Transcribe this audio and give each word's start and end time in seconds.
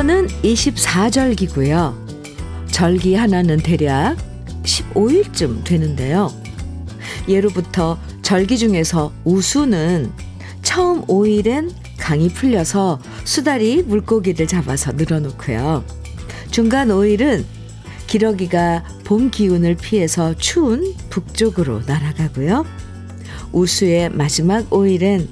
1년은 0.00 0.28
24절기고요. 0.42 1.94
절기 2.70 3.14
하나는 3.14 3.58
대략 3.58 4.16
15일쯤 4.62 5.62
되는데요. 5.64 6.32
예로부터 7.28 7.98
절기 8.22 8.56
중에서 8.56 9.12
우수는 9.24 10.10
처음 10.62 11.02
5일엔 11.02 11.72
강이 11.98 12.30
풀려서 12.30 12.98
수달이 13.24 13.82
물고기를 13.82 14.46
잡아서 14.46 14.92
늘어놓고요. 14.92 15.84
중간 16.50 16.88
5일은 16.88 17.44
기러기가 18.06 18.84
봄 19.04 19.30
기운을 19.30 19.76
피해서 19.76 20.34
추운 20.34 20.94
북쪽으로 21.10 21.82
날아가고요. 21.86 22.64
우수의 23.52 24.10
마지막 24.10 24.70
5일엔 24.70 25.28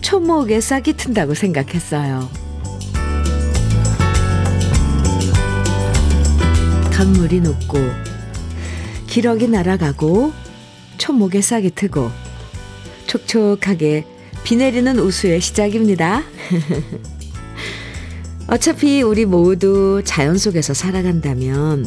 초목에 0.00 0.60
싹이 0.62 0.94
튼다고 0.94 1.34
생각했어요. 1.34 2.45
강물이 6.96 7.42
녹고 7.42 7.76
기러기 9.06 9.48
날아가고 9.48 10.32
초목에 10.96 11.42
싹이 11.42 11.72
트고 11.74 12.10
촉촉하게 13.06 14.06
비 14.44 14.56
내리는 14.56 14.98
우수의 14.98 15.42
시작입니다. 15.42 16.22
어차피 18.48 19.02
우리 19.02 19.26
모두 19.26 20.00
자연 20.06 20.38
속에서 20.38 20.72
살아간다면 20.72 21.86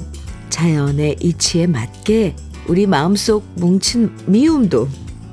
자연의 0.52 1.16
이치에 1.22 1.66
맞게 1.66 2.36
우리 2.68 2.86
마음속 2.86 3.44
뭉친 3.56 4.16
미움도 4.28 4.88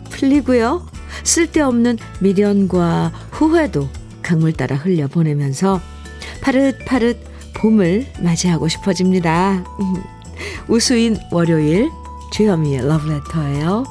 풀리고요. 0.09 0.87
쓸데없는 1.23 1.99
미련과 2.21 3.13
후회도 3.31 3.91
강물 4.23 4.55
따라 4.55 4.75
흘려보내면서 4.77 5.83
파릇파릇 6.41 7.36
봄을 7.67 8.07
맞이하고 8.21 8.69
싶어집니다. 8.69 9.65
우수인 10.69 11.17
월요일 11.33 11.91
주현미의 12.33 12.87
러브레터예요. 12.87 13.85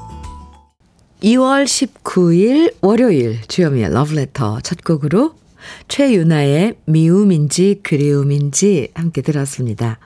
2월 1.21 1.65
19일 1.65 2.73
월요일 2.81 3.41
주현미의 3.49 3.91
러브레터 3.91 4.61
첫 4.61 4.81
곡으로 4.81 5.33
최유나의 5.89 6.75
미움인지 6.85 7.81
그리움인지 7.83 8.91
함께 8.93 9.21
들었습니다. 9.21 9.99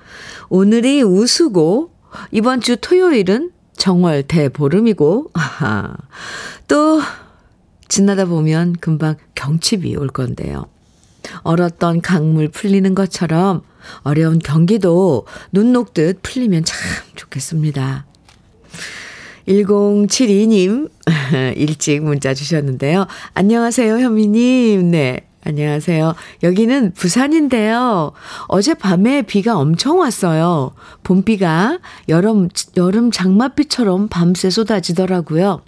오늘이 0.50 1.04
우수고 1.04 1.92
이번 2.32 2.62
주 2.62 2.78
토요일은 2.78 3.52
정월 3.78 4.24
대보름이고 4.24 5.30
아하, 5.34 5.96
또 6.68 7.02
지나다 7.88 8.26
보면 8.26 8.74
금방 8.80 9.16
경칩이 9.36 9.96
올 9.96 10.08
건데요. 10.08 10.66
얼었던 11.44 12.02
강물 12.02 12.50
풀리는 12.50 12.94
것처럼 12.96 13.62
어려운 14.02 14.40
경기도 14.40 15.26
눈 15.52 15.74
녹듯 15.74 16.22
풀리면 16.22 16.66
참 16.66 16.78
좋겠습니다. 17.16 18.06
1072님, 19.48 20.90
일찍 21.58 22.04
문자 22.04 22.34
주셨는데요. 22.34 23.08
안녕하세요, 23.34 24.00
현미님. 24.00 24.92
네. 24.92 25.26
안녕하세요. 25.46 26.16
여기는 26.44 26.94
부산인데요. 26.94 28.12
어젯밤에 28.50 29.22
비가 29.22 29.58
엄청 29.58 30.00
왔어요. 30.00 30.74
봄비가 31.04 31.80
여름, 32.10 32.50
여름 32.76 33.10
장맛비처럼 33.10 34.10
밤새 34.10 34.50
쏟아지더라고요. 34.50 35.62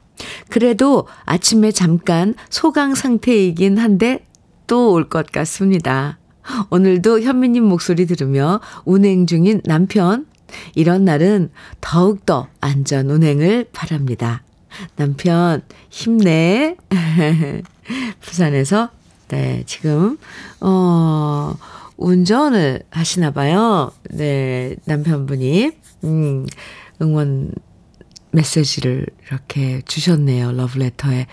그래도 0.50 1.08
아침에 1.26 1.72
잠깐 1.72 2.36
소강 2.50 2.96
상태이긴 2.96 3.78
한데 3.78 4.26
또 4.72 4.94
올 4.94 5.10
것 5.10 5.30
같습니다. 5.34 6.18
오늘도 6.70 7.20
현미님 7.20 7.62
목소리 7.62 8.06
들으며 8.06 8.62
운행 8.86 9.26
중인 9.26 9.60
남편, 9.66 10.26
이런 10.76 11.04
날은 11.04 11.50
더욱더 11.82 12.48
안전 12.62 13.10
운행을 13.10 13.68
바랍니다. 13.74 14.44
남편, 14.96 15.62
힘내. 15.90 16.78
부산에서, 18.22 18.92
네, 19.28 19.64
지금, 19.66 20.18
어, 20.62 21.54
운전을 21.98 22.84
하시나 22.92 23.32
봐요. 23.32 23.92
네, 24.10 24.78
남편분이, 24.86 25.72
음, 26.06 26.46
응원 27.02 27.52
메시지를 28.32 29.06
이렇게 29.28 29.82
주셨네요. 29.82 30.54
러브레터에. 30.54 31.28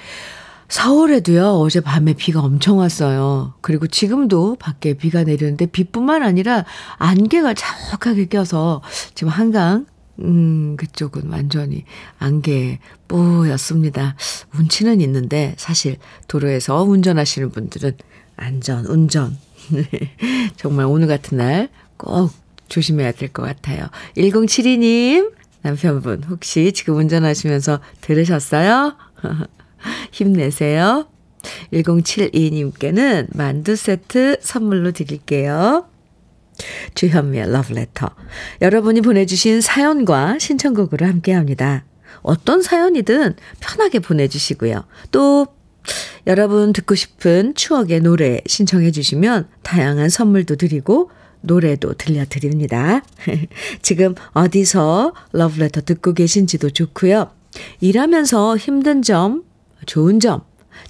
서울에도요, 0.68 1.60
어제 1.60 1.80
밤에 1.80 2.12
비가 2.12 2.40
엄청 2.40 2.78
왔어요. 2.78 3.54
그리고 3.62 3.86
지금도 3.86 4.56
밖에 4.56 4.94
비가 4.94 5.24
내리는데 5.24 5.66
비뿐만 5.66 6.22
아니라 6.22 6.64
안개가 6.98 7.54
자욱하게 7.54 8.26
껴서 8.26 8.82
지금 9.14 9.32
한강, 9.32 9.86
음, 10.20 10.76
그쪽은 10.76 11.30
완전히 11.30 11.84
안개 12.18 12.80
뿌였습니다. 13.06 14.16
운치는 14.58 15.00
있는데 15.00 15.54
사실 15.56 15.96
도로에서 16.26 16.82
운전하시는 16.82 17.50
분들은 17.50 17.96
안전, 18.36 18.84
운전. 18.86 19.36
정말 20.56 20.86
오늘 20.86 21.06
같은 21.08 21.38
날 21.38 21.68
꼭 21.96 22.30
조심해야 22.68 23.10
될 23.12 23.28
것 23.30 23.42
같아요. 23.42 23.88
1072님, 24.16 25.32
남편분, 25.62 26.24
혹시 26.28 26.72
지금 26.72 26.96
운전하시면서 26.96 27.80
들으셨어요? 28.02 28.94
힘내세요. 30.12 31.08
1072님께는 31.72 33.28
만두 33.36 33.76
세트 33.76 34.38
선물로 34.40 34.92
드릴게요. 34.92 35.86
주현미의 36.94 37.52
러브레터. 37.52 38.10
여러분이 38.60 39.00
보내주신 39.00 39.60
사연과 39.60 40.38
신청곡으로 40.38 41.06
함께 41.06 41.32
합니다. 41.32 41.84
어떤 42.22 42.62
사연이든 42.62 43.34
편하게 43.60 44.00
보내주시고요. 44.00 44.84
또, 45.12 45.46
여러분 46.26 46.72
듣고 46.72 46.94
싶은 46.94 47.54
추억의 47.54 48.00
노래 48.00 48.40
신청해 48.46 48.90
주시면 48.90 49.48
다양한 49.62 50.08
선물도 50.08 50.56
드리고 50.56 51.10
노래도 51.40 51.94
들려드립니다. 51.94 53.02
지금 53.82 54.14
어디서 54.32 55.14
러브레터 55.32 55.82
듣고 55.82 56.12
계신지도 56.12 56.70
좋고요. 56.70 57.30
일하면서 57.80 58.56
힘든 58.56 59.02
점, 59.02 59.44
좋은 59.88 60.20
점, 60.20 60.42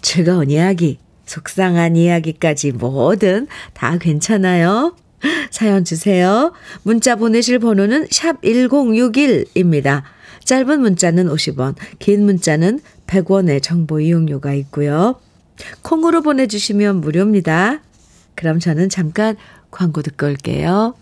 즐거운 0.03 0.51
이야기, 0.51 0.99
속상한 1.25 1.95
이야기까지 1.95 2.73
뭐든 2.73 3.47
다 3.73 3.97
괜찮아요. 3.97 4.97
사연 5.51 5.85
주세요. 5.85 6.53
문자 6.83 7.15
보내실 7.15 7.61
번호는 7.61 8.09
샵 8.11 8.43
1061입니다. 8.43 10.03
짧은 10.45 10.81
문자는 10.81 11.29
50원, 11.29 11.77
긴 12.01 12.25
문자는 12.25 12.81
100원의 13.07 13.63
정보 13.63 14.01
이용료가 14.01 14.53
있고요. 14.55 15.21
콩으로 15.83 16.23
보내주시면 16.23 17.01
무료입니다. 17.01 17.83
그럼 18.35 18.59
저는 18.59 18.89
잠깐 18.89 19.37
광고 19.71 20.03
듣고 20.03 20.27
올게요. 20.27 20.95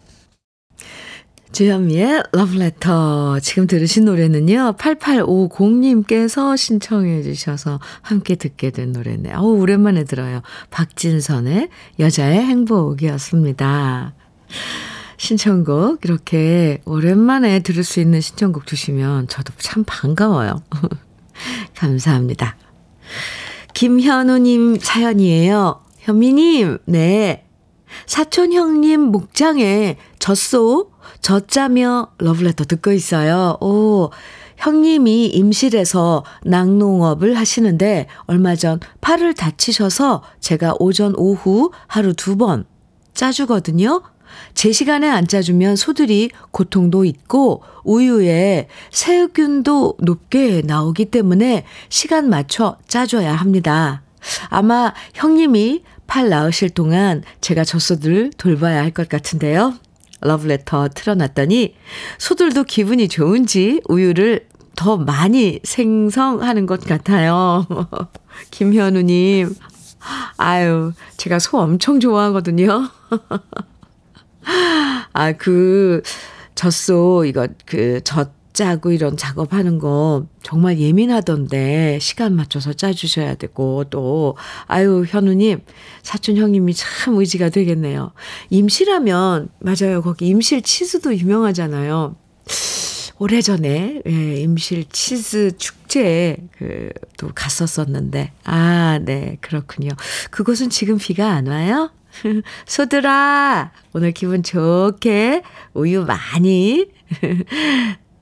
주현미의 1.56 2.24
러브레터. 2.32 3.40
지금 3.40 3.66
들으신 3.66 4.04
노래는요, 4.04 4.74
8850님께서 4.76 6.54
신청해 6.54 7.22
주셔서 7.22 7.80
함께 8.02 8.34
듣게 8.34 8.68
된 8.68 8.92
노래네요. 8.92 9.38
어우, 9.38 9.58
오랜만에 9.62 10.04
들어요. 10.04 10.42
박진선의 10.70 11.70
여자의 11.98 12.40
행복이었습니다. 12.44 14.12
신청곡, 15.16 16.04
이렇게 16.04 16.82
오랜만에 16.84 17.60
들을 17.60 17.82
수 17.84 18.00
있는 18.00 18.20
신청곡 18.20 18.66
주시면 18.66 19.28
저도 19.28 19.54
참 19.56 19.82
반가워요. 19.86 20.62
감사합니다. 21.74 22.58
김현우님 23.72 24.78
사연이에요. 24.78 25.80
현미님, 26.00 26.80
네. 26.84 27.46
사촌 28.04 28.52
형님 28.52 29.00
목장에 29.00 29.96
젖소 30.18 30.95
젖자며 31.20 32.12
러브레터 32.18 32.64
듣고 32.64 32.92
있어요. 32.92 33.56
오, 33.60 34.10
형님이 34.56 35.26
임실에서 35.26 36.24
낙농업을 36.44 37.36
하시는데 37.36 38.06
얼마 38.26 38.54
전 38.54 38.80
팔을 39.00 39.34
다치셔서 39.34 40.22
제가 40.40 40.74
오전 40.78 41.14
오후 41.16 41.70
하루 41.86 42.14
두 42.14 42.36
번 42.36 42.64
짜주거든요. 43.14 44.02
제 44.54 44.72
시간에 44.72 45.08
안 45.08 45.26
짜주면 45.26 45.76
소들이 45.76 46.30
고통도 46.50 47.04
있고 47.04 47.62
우유에 47.84 48.68
세균도 48.90 49.96
높게 50.00 50.62
나오기 50.62 51.06
때문에 51.06 51.64
시간 51.88 52.28
맞춰 52.28 52.76
짜줘야 52.88 53.34
합니다. 53.34 54.02
아마 54.48 54.92
형님이 55.14 55.82
팔 56.06 56.28
나으실 56.28 56.70
동안 56.70 57.22
제가 57.40 57.64
젖소들 57.64 58.32
돌봐야 58.36 58.82
할 58.82 58.90
것 58.92 59.08
같은데요. 59.08 59.74
러브레터 60.26 60.88
틀어놨더니 60.88 61.74
소들도 62.18 62.64
기분이 62.64 63.08
좋은지 63.08 63.80
우유를 63.88 64.46
더 64.76 64.96
많이 64.96 65.58
생성하는 65.64 66.66
것 66.66 66.84
같아요. 66.84 67.66
김현우님, 68.50 69.54
아유, 70.36 70.92
제가 71.16 71.38
소 71.38 71.58
엄청 71.58 71.98
좋아하거든요. 71.98 72.88
아, 75.12 75.32
그, 75.32 76.02
젖소, 76.54 77.24
이거, 77.24 77.48
그, 77.64 78.02
젖 78.04 78.30
짜고 78.56 78.90
이런 78.90 79.18
작업하는 79.18 79.78
거 79.78 80.26
정말 80.42 80.78
예민하던데, 80.78 81.98
시간 82.00 82.34
맞춰서 82.34 82.72
짜주셔야 82.72 83.34
되고, 83.34 83.84
또, 83.84 84.34
아유, 84.66 85.04
현우님, 85.06 85.60
사촌 86.02 86.38
형님이 86.38 86.72
참 86.72 87.16
의지가 87.16 87.50
되겠네요. 87.50 88.12
임실하면, 88.48 89.50
맞아요. 89.60 90.00
거기 90.00 90.26
임실 90.28 90.62
치즈도 90.62 91.14
유명하잖아요. 91.16 92.16
오래전에, 93.18 94.02
예, 94.06 94.36
임실 94.40 94.86
치즈 94.88 95.58
축제, 95.58 96.38
그, 96.56 96.88
또 97.18 97.30
갔었었는데, 97.34 98.32
아, 98.44 98.98
네, 99.02 99.36
그렇군요. 99.42 99.90
그곳은 100.30 100.70
지금 100.70 100.96
비가 100.96 101.32
안 101.32 101.46
와요? 101.46 101.90
소들아, 102.64 103.72
오늘 103.92 104.12
기분 104.12 104.42
좋게 104.42 105.42
우유 105.74 106.06
많이, 106.06 106.86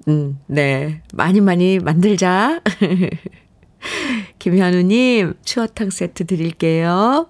음, 0.08 0.38
네, 0.46 1.02
많이 1.12 1.40
많이 1.40 1.78
만들자. 1.78 2.60
김현우님, 4.38 5.34
추어탕 5.44 5.90
세트 5.90 6.26
드릴게요. 6.26 7.28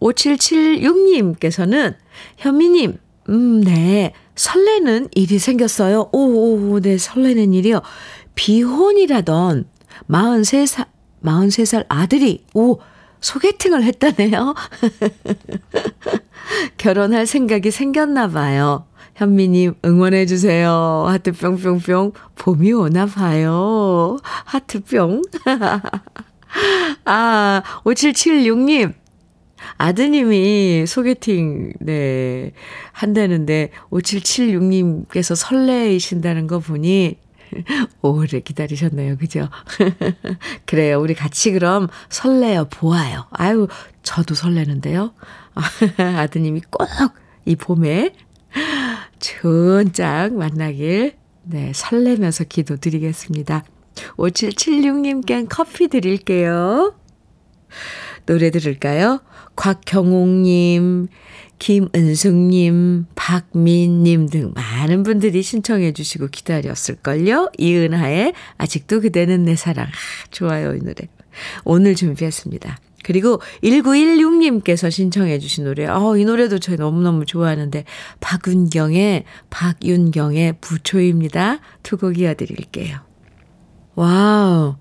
5776님께서는, 0.00 1.96
현미님, 2.36 2.98
음, 3.28 3.60
네, 3.60 4.12
설레는 4.34 5.08
일이 5.14 5.38
생겼어요. 5.38 6.08
오, 6.12 6.72
오, 6.72 6.80
네, 6.80 6.98
설레는 6.98 7.54
일이요. 7.54 7.80
비혼이라던 8.34 9.66
43살, 10.08 10.86
43살 11.22 11.86
아들이, 11.88 12.44
오, 12.54 12.78
소개팅을 13.20 13.82
했다네요. 13.84 14.54
결혼할 16.76 17.26
생각이 17.26 17.70
생겼나 17.70 18.28
봐요. 18.28 18.86
현미님 19.14 19.74
응원해주세요. 19.84 21.04
하트 21.06 21.32
뿅뿅뿅. 21.32 22.12
봄이 22.36 22.72
오나 22.72 23.06
봐요. 23.06 24.18
하트 24.22 24.80
뿅. 24.82 25.22
아, 27.04 27.62
5776님. 27.84 28.94
아드님이 29.78 30.84
소개팅, 30.86 31.72
네, 31.80 32.52
한다는데, 32.92 33.70
5776님께서 33.90 35.34
설레이신다는 35.34 36.46
거 36.46 36.58
보니, 36.58 37.18
오래 38.02 38.40
기다리셨네요. 38.40 39.16
그죠? 39.16 39.48
그래요. 40.66 41.00
우리 41.00 41.14
같이 41.14 41.50
그럼 41.52 41.88
설레어 42.10 42.64
보아요. 42.64 43.26
아유, 43.30 43.68
저도 44.02 44.34
설레는데요. 44.34 45.14
아드님이 45.96 46.60
꼭 46.70 47.24
이 47.46 47.56
봄에 47.56 48.12
좋은 49.20 49.92
짝 49.92 50.34
만나길, 50.34 51.14
네, 51.44 51.72
설레면서 51.74 52.44
기도 52.44 52.76
드리겠습니다. 52.76 53.64
5776님께 54.16 55.46
커피 55.48 55.88
드릴게요. 55.88 56.94
노래 58.26 58.50
들을까요? 58.50 59.20
곽경옥님, 59.56 61.08
김은숙님, 61.58 63.06
박민님 63.14 64.28
등 64.28 64.52
많은 64.54 65.02
분들이 65.02 65.42
신청해 65.42 65.92
주시고 65.92 66.28
기다렸을걸요? 66.28 67.52
이은하의 67.58 68.34
아직도 68.58 69.00
그대는 69.00 69.44
내 69.44 69.56
사랑. 69.56 69.86
아, 69.86 69.90
좋아요, 70.30 70.74
이 70.74 70.78
노래. 70.78 70.94
오늘 71.64 71.94
준비했습니다. 71.94 72.78
그리고 73.04 73.40
1916님께서 73.62 74.90
신청해 74.90 75.38
주신 75.38 75.64
노래. 75.64 75.86
어, 75.86 76.16
이 76.16 76.24
노래도 76.24 76.58
저희 76.58 76.76
너무너무 76.76 77.24
좋아하는데 77.26 77.84
박윤경의 78.20 79.24
박윤경의 79.50 80.54
부초입니다. 80.60 81.58
두 81.84 81.96
곡 81.98 82.18
이어드릴게요. 82.18 82.98
와우. 83.94 84.74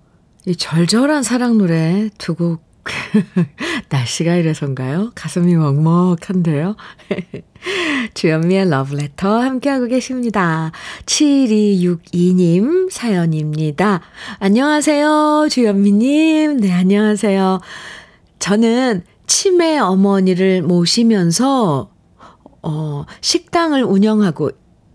이 0.46 0.56
절절한 0.56 1.22
사랑 1.24 1.58
노래 1.60 2.10
두 2.18 2.34
곡 2.36 2.74
날씨가 3.90 4.36
이래서인가요? 4.36 5.12
가슴이 5.16 5.56
먹먹한데요. 5.56 6.76
주현미의 8.14 8.70
러브레터 8.70 9.40
함께하고 9.40 9.88
계십니다. 9.88 10.72
7262님 11.06 12.90
사연입니다. 12.92 14.02
안녕하세요, 14.40 15.48
주연미님. 15.50 16.58
네, 16.58 16.72
안녕하세요. 16.74 17.62
저는 18.44 19.06
치매 19.26 19.78
어머니를 19.78 20.64
모시면서, 20.64 21.92
어, 22.62 23.06
식당을 23.22 23.86
운영하고 23.86 24.52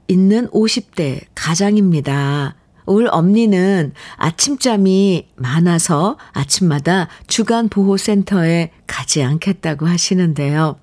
있는 0.07 0.49
50대 0.49 1.23
가장입니다. 1.35 2.57
올 2.85 3.09
엄니는 3.11 3.95
아침잠이 4.17 5.29
많아서 5.37 6.19
아침마다 6.33 7.09
주간 7.27 7.71
보호센터에 7.71 8.71
가지 8.87 9.23
않겠다고 9.23 9.87
하시는데요. 9.87 10.77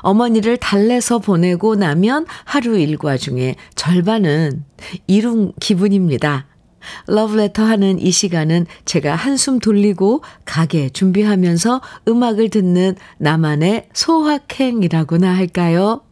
어머니를 0.00 0.56
달래서 0.56 1.18
보내고 1.18 1.74
나면 1.74 2.24
하루 2.44 2.78
일과 2.78 3.18
중에 3.18 3.56
절반은 3.74 4.64
이룬 5.06 5.52
기분입니다. 5.60 6.46
러브레터 7.06 7.64
하는 7.64 7.98
이 7.98 8.10
시간은 8.10 8.66
제가 8.84 9.14
한숨 9.14 9.58
돌리고 9.58 10.22
가게 10.44 10.88
준비하면서 10.88 11.80
음악을 12.08 12.50
듣는 12.50 12.96
나만의 13.18 13.88
소확행이라고나 13.92 15.34
할까요? 15.34 16.02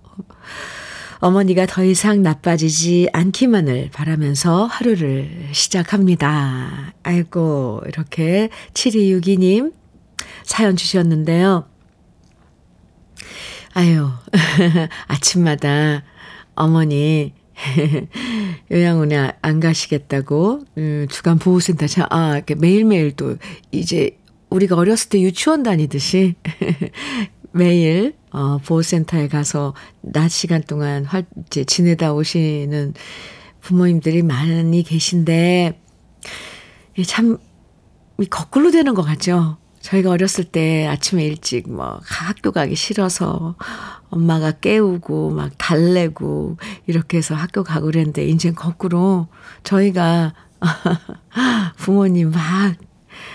어머니가 1.20 1.66
더 1.66 1.84
이상 1.84 2.22
나빠지지 2.22 3.08
않기만을 3.12 3.90
바라면서 3.92 4.66
하루를 4.66 5.48
시작합니다. 5.52 6.92
아이고, 7.02 7.82
이렇게 7.88 8.50
7262님 8.72 9.72
사연 10.44 10.76
주셨는데요. 10.76 11.68
아유, 13.74 14.08
아침마다 15.08 16.02
어머니 16.54 17.34
요양원에 18.70 19.32
안 19.40 19.60
가시겠다고, 19.60 20.60
음, 20.76 21.06
주간 21.10 21.38
보호센터, 21.38 21.86
아, 22.10 22.36
이렇게 22.36 22.54
매일매일 22.54 23.12
또, 23.12 23.36
이제, 23.70 24.18
우리가 24.50 24.76
어렸을 24.76 25.10
때 25.10 25.20
유치원 25.20 25.62
다니듯이, 25.62 26.34
매일 27.52 28.14
어, 28.30 28.58
보호센터에 28.58 29.28
가서 29.28 29.74
낮 30.02 30.28
시간 30.28 30.62
동안 30.62 31.04
활, 31.04 31.24
이제 31.46 31.64
지내다 31.64 32.12
오시는 32.12 32.94
부모님들이 33.60 34.22
많이 34.22 34.82
계신데, 34.82 35.80
참, 37.06 37.38
거꾸로 38.30 38.70
되는 38.70 38.94
것 38.94 39.02
같죠? 39.02 39.58
저희가 39.80 40.10
어렸을 40.10 40.44
때 40.44 40.86
아침에 40.86 41.24
일찍 41.24 41.70
뭐 41.70 42.00
학교 42.04 42.52
가기 42.52 42.74
싫어서 42.74 43.56
엄마가 44.10 44.52
깨우고 44.52 45.30
막 45.30 45.52
달래고 45.58 46.56
이렇게 46.86 47.18
해서 47.18 47.34
학교 47.34 47.62
가고 47.62 47.86
그랬는데 47.86 48.26
이제 48.26 48.52
거꾸로 48.52 49.28
저희가 49.62 50.34
부모님 51.76 52.30
막 52.30 52.76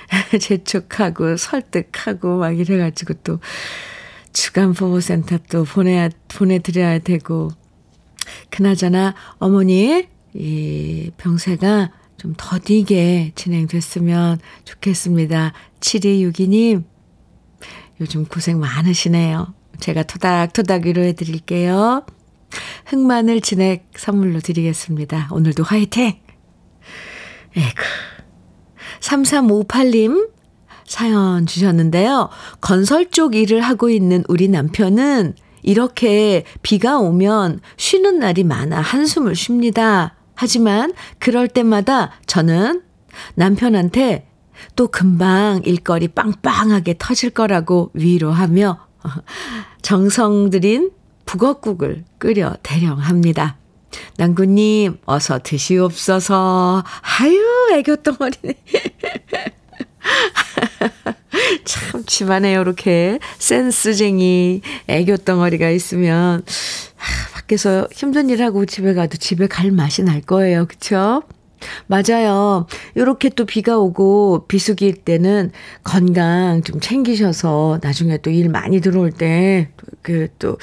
재촉하고 0.40 1.38
설득하고 1.38 2.38
막 2.38 2.58
이래가지고 2.58 3.14
또 3.24 3.40
주간 4.32 4.74
보호센터 4.74 5.38
또 5.50 5.64
보내야, 5.64 6.10
보내드려야 6.28 7.00
되고. 7.00 7.52
그나저나 8.50 9.14
어머니, 9.38 10.08
이 10.34 11.12
병세가 11.18 11.92
좀 12.24 12.34
더디게 12.38 13.34
진행됐으면 13.36 14.40
좋겠습니다. 14.64 15.52
7262님, 15.82 16.86
요즘 18.00 18.24
고생 18.24 18.62
많으시네요. 18.62 19.54
제가 19.82 20.04
토닥토닥 20.04 20.86
위로해 20.86 21.12
드릴게요. 21.12 22.06
흑마늘 22.86 23.42
진액 23.42 23.92
선물로 23.98 24.40
드리겠습니다. 24.40 25.28
오늘도 25.32 25.64
화이팅! 25.64 26.18
에이구. 27.58 27.84
3358님, 29.02 30.30
사연 30.86 31.46
주셨는데요. 31.46 32.30
건설 32.62 33.12
쪽 33.12 33.36
일을 33.36 33.60
하고 33.60 33.90
있는 33.90 34.24
우리 34.30 34.48
남편은 34.48 35.36
이렇게 35.62 36.46
비가 36.62 37.00
오면 37.00 37.60
쉬는 37.76 38.20
날이 38.20 38.46
많아 38.46 38.80
한숨을 38.80 39.36
쉽니다. 39.36 40.16
하지만 40.44 40.94
그럴 41.20 41.48
때마다 41.48 42.12
저는 42.26 42.82
남편한테 43.36 44.28
또 44.76 44.90
금방 44.90 45.62
일거리 45.64 46.10
빵빵하게 46.10 46.96
터질 47.00 47.30
거라고 47.30 47.92
위로하며 47.94 48.78
정성 49.82 50.50
들인 50.50 50.92
북엇국을 51.26 52.04
끓여 52.18 52.58
대령합니다. 52.62 53.56
남구님, 54.18 54.98
어서 55.06 55.40
드시옵소서. 55.42 56.84
아유, 57.20 57.40
애교덩어리네. 57.76 58.56
참 61.64 62.04
집안에 62.06 62.52
이렇게 62.52 63.20
센스쟁이 63.38 64.62
애교 64.90 65.18
덩어리가 65.18 65.70
있으면 65.70 66.44
아, 66.98 67.33
밖에서 67.48 67.88
힘든 67.92 68.30
일 68.30 68.42
하고 68.44 68.66
집에 68.66 68.94
가도 68.94 69.18
집에 69.18 69.48
갈 69.48 69.72
맛이 69.72 70.04
날 70.04 70.22
거예요. 70.22 70.66
그쵸? 70.66 71.24
맞아요. 71.88 72.68
이렇게 72.96 73.30
또 73.30 73.46
비가 73.46 73.78
오고 73.78 74.48
비수기일 74.48 74.96
때는 75.06 75.52
건강 75.84 76.62
좀 76.64 76.80
챙기셔서 76.82 77.80
나중에 77.82 78.18
또 78.18 78.30
일 78.32 78.50
많이 78.50 78.82
들어올 78.82 79.12
때 79.12 79.70
그 80.02 80.28
또 80.40 80.58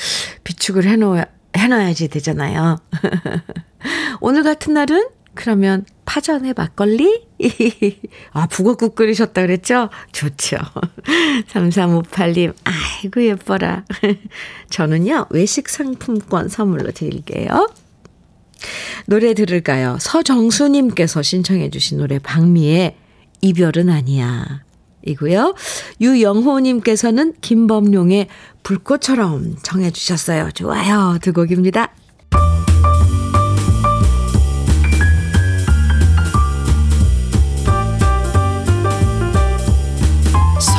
비축을 0.45 0.85
해놓아, 0.85 1.25
해놔야지 1.57 2.09
되잖아요. 2.09 2.77
오늘 4.21 4.43
같은 4.43 4.75
날은 4.75 5.09
그러면 5.35 5.85
파전에 6.05 6.53
막걸리? 6.57 7.27
아, 8.33 8.47
북어국 8.47 8.95
끓이셨다 8.95 9.43
그랬죠? 9.43 9.89
좋죠. 10.13 10.57
3358님, 11.49 12.55
아이고, 12.65 13.25
예뻐라. 13.25 13.85
저는요, 14.71 15.27
외식 15.31 15.69
상품권 15.69 16.49
선물로 16.49 16.91
드릴게요. 16.91 17.71
노래 19.07 19.35
들을까요? 19.35 19.97
서정수님께서 20.01 21.23
신청해주신 21.23 21.99
노래, 21.99 22.19
박미의 22.19 22.97
이별은 23.41 23.89
아니야. 23.89 24.63
이고요. 25.07 25.55
유영호님께서는 26.01 27.35
김범룡의 27.41 28.29
불꽃처럼 28.63 29.57
정해주셨어요. 29.63 30.51
좋아요. 30.53 31.19
두 31.23 31.33
곡입니다. 31.33 31.95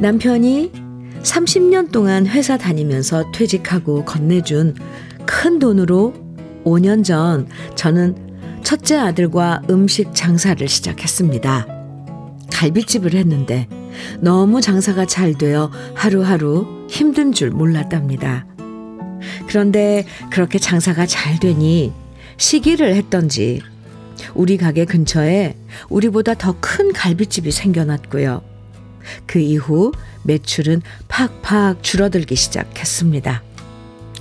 남편이 0.00 0.72
30년 1.22 1.92
동안 1.92 2.26
회사 2.26 2.56
다니면서 2.56 3.30
퇴직하고 3.32 4.06
건네준 4.06 4.74
큰 5.26 5.58
돈으로 5.58 6.14
5년 6.64 7.04
전 7.04 7.46
저는 7.74 8.16
첫째 8.62 8.96
아들과 8.96 9.60
음식 9.68 10.14
장사를 10.14 10.66
시작했습니다. 10.66 11.66
갈비집을 12.50 13.12
했는데 13.12 13.68
너무 14.20 14.62
장사가 14.62 15.04
잘 15.04 15.36
되어 15.36 15.70
하루하루 15.94 16.86
힘든 16.88 17.32
줄 17.32 17.50
몰랐답니다. 17.50 18.46
그런데 19.48 20.06
그렇게 20.30 20.58
장사가 20.58 21.04
잘 21.04 21.38
되니 21.38 21.92
시기를 22.38 22.94
했던지 22.94 23.60
우리 24.34 24.56
가게 24.56 24.86
근처에 24.86 25.56
우리보다 25.90 26.32
더 26.34 26.56
큰 26.58 26.94
갈비집이 26.94 27.50
생겨났고요. 27.50 28.49
그 29.26 29.38
이후 29.38 29.92
매출은 30.22 30.82
팍팍 31.08 31.82
줄어들기 31.82 32.36
시작했습니다. 32.36 33.42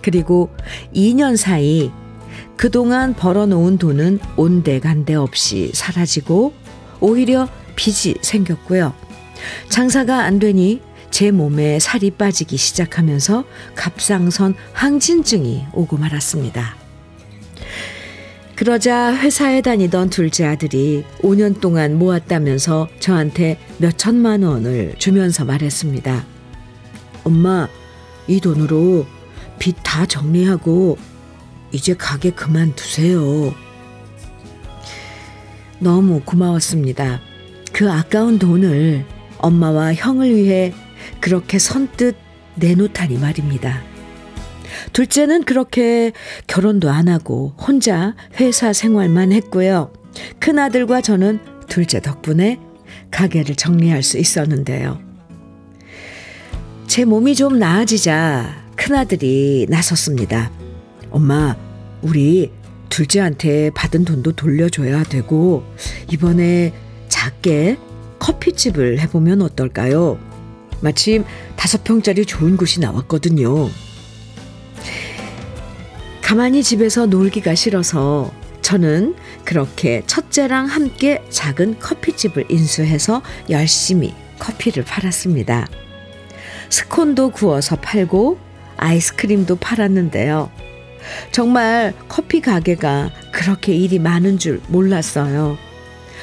그리고 0.01 0.49
2년 0.95 1.37
사이 1.37 1.91
그동안 2.55 3.13
벌어놓은 3.13 3.77
돈은 3.77 4.19
온데간데 4.35 5.15
없이 5.15 5.71
사라지고 5.73 6.53
오히려 6.99 7.47
빚이 7.75 8.15
생겼고요. 8.21 8.93
장사가 9.69 10.23
안 10.23 10.39
되니 10.39 10.81
제 11.11 11.31
몸에 11.31 11.79
살이 11.79 12.11
빠지기 12.11 12.57
시작하면서 12.57 13.45
갑상선 13.75 14.55
항진증이 14.73 15.67
오고 15.73 15.97
말았습니다. 15.97 16.78
그러자 18.59 19.15
회사에 19.15 19.61
다니던 19.61 20.09
둘째 20.09 20.43
아들이 20.43 21.05
5년 21.21 21.61
동안 21.61 21.97
모았다면서 21.97 22.89
저한테 22.99 23.57
몇 23.77 23.97
천만 23.97 24.43
원을 24.43 24.95
주면서 24.97 25.45
말했습니다. 25.45 26.25
엄마, 27.23 27.69
이 28.27 28.41
돈으로 28.41 29.05
빚 29.59 29.77
다 29.81 30.05
정리하고 30.05 30.97
이제 31.71 31.93
가게 31.93 32.31
그만두세요. 32.31 33.55
너무 35.79 36.19
고마웠습니다. 36.25 37.21
그 37.71 37.89
아까운 37.89 38.39
돈을 38.39 39.05
엄마와 39.37 39.93
형을 39.93 40.35
위해 40.35 40.73
그렇게 41.21 41.59
선뜻 41.59 42.17
내놓다니 42.55 43.19
말입니다. 43.19 43.88
둘째는 44.93 45.43
그렇게 45.43 46.11
결혼도 46.47 46.89
안 46.89 47.07
하고 47.07 47.53
혼자 47.57 48.15
회사 48.39 48.73
생활만 48.73 49.31
했고요. 49.31 49.91
큰아들과 50.39 51.01
저는 51.01 51.39
둘째 51.67 52.01
덕분에 52.01 52.59
가게를 53.11 53.55
정리할 53.55 54.03
수 54.03 54.17
있었는데요. 54.17 54.99
제 56.87 57.05
몸이 57.05 57.35
좀 57.35 57.59
나아지자 57.59 58.65
큰아들이 58.75 59.67
나섰습니다. 59.69 60.51
엄마, 61.11 61.55
우리 62.01 62.51
둘째한테 62.89 63.69
받은 63.75 64.05
돈도 64.05 64.31
돌려줘야 64.33 65.03
되고, 65.03 65.63
이번에 66.11 66.73
작게 67.07 67.77
커피집을 68.17 68.99
해보면 68.99 69.41
어떨까요? 69.41 70.19
마침 70.81 71.23
다섯 71.55 71.83
평짜리 71.83 72.25
좋은 72.25 72.57
곳이 72.57 72.79
나왔거든요. 72.79 73.69
가만히 76.21 76.61
집에서 76.61 77.05
놀기가 77.05 77.55
싫어서 77.55 78.31
저는 78.61 79.15
그렇게 79.45 80.03
첫째랑 80.05 80.67
함께 80.67 81.23
작은 81.29 81.79
커피집을 81.79 82.45
인수해서 82.49 83.23
열심히 83.49 84.13
커피를 84.37 84.85
팔았습니다. 84.85 85.67
스콘도 86.69 87.31
구워서 87.31 87.75
팔고 87.77 88.37
아이스크림도 88.77 89.55
팔았는데요. 89.55 90.51
정말 91.31 91.93
커피 92.07 92.41
가게가 92.41 93.09
그렇게 93.31 93.73
일이 93.73 93.97
많은 93.99 94.37
줄 94.37 94.61
몰랐어요. 94.67 95.57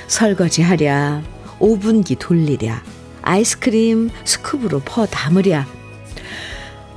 설거지 0.06 0.62
하랴, 0.62 1.22
오븐기 1.58 2.16
돌리랴, 2.16 2.82
아이스크림 3.22 4.10
스쿱으로 4.24 4.82
퍼 4.84 5.06
담으랴, 5.06 5.66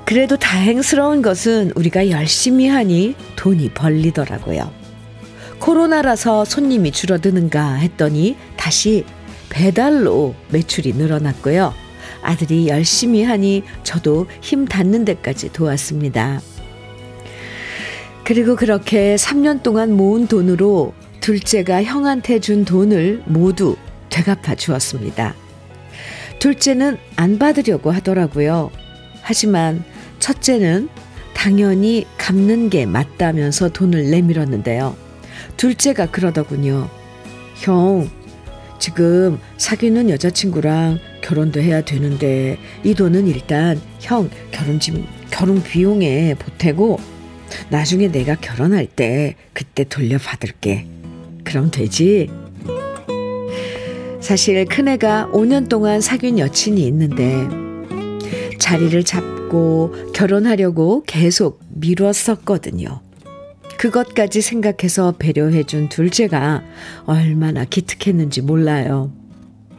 그래도 0.10 0.38
다행스러운 0.38 1.22
것은 1.22 1.72
우리가 1.76 2.10
열심히 2.10 2.68
하니 2.68 3.14
돈이 3.36 3.70
벌리더라고요. 3.76 4.72
코로나라서 5.60 6.46
손님이 6.46 6.92
줄어드는가 6.92 7.76
했더니 7.76 8.36
다시 8.58 9.06
배달로 9.50 10.34
매출이 10.50 10.94
늘어났고요. 10.94 11.76
아들이 12.24 12.70
열심히 12.70 13.22
하니 13.22 13.62
저도 13.84 14.26
힘 14.42 14.66
닿는 14.66 15.06
데까지 15.06 15.54
도왔습니다. 15.54 16.42
그리고 18.24 18.56
그렇게 18.56 19.16
3년 19.16 19.62
동안 19.62 19.92
모은 19.92 20.26
돈으로 20.26 20.96
둘째가 21.22 21.84
형한테 21.84 22.40
준 22.40 22.66
돈을 22.66 23.22
모두 23.28 23.76
되갚아 24.10 24.56
주었습니다. 24.56 25.36
둘째는 26.40 26.98
안 27.16 27.38
받으려고 27.38 27.92
하더라고요. 27.92 28.72
하지만 29.22 29.84
첫째는 30.20 30.90
당연히 31.34 32.06
갚는 32.18 32.70
게 32.70 32.86
맞다면서 32.86 33.70
돈을 33.70 34.12
내밀었는데요. 34.12 34.96
둘째가 35.58 36.08
그러더군요. 36.08 36.90
형, 37.56 38.10
지금 38.80 39.40
사귀는 39.58 40.10
여자친구랑 40.10 41.00
결혼도 41.22 41.62
해야 41.62 41.82
되는데 41.82 42.58
이 42.84 42.94
돈은 42.94 43.28
일단 43.28 43.80
형 44.00 44.30
결혼 44.52 44.80
집 44.80 44.96
결혼 45.30 45.62
비용에 45.62 46.36
보태고 46.36 47.00
나중에 47.70 48.10
내가 48.10 48.36
결혼할 48.36 48.86
때 48.88 49.36
그때 49.54 49.84
돌려받을게. 49.84 50.88
그럼 51.44 51.72
되지? 51.72 52.30
사실 54.22 54.66
큰애가 54.66 55.30
5년 55.34 55.70
동안 55.70 56.02
사귄 56.02 56.38
여친이 56.38 56.86
있는데 56.88 57.48
자리를 58.60 59.04
잡고 59.04 59.39
결혼하려고 60.14 61.04
계속 61.06 61.60
미뤘었거든요. 61.70 63.02
그것까지 63.78 64.42
생각해서 64.42 65.14
배려해준 65.18 65.90
둘째가 65.90 66.64
얼마나 67.06 67.64
기특했는지 67.64 68.42
몰라요. 68.42 69.12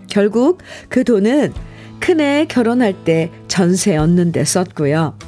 결국 0.09 0.63
그 0.89 1.05
돈은 1.05 1.53
큰애 2.01 2.47
결혼할 2.49 3.05
때 3.05 3.31
전세 3.47 3.97
얻는 3.97 4.33
데 4.33 4.45
썼고요. 4.45 5.19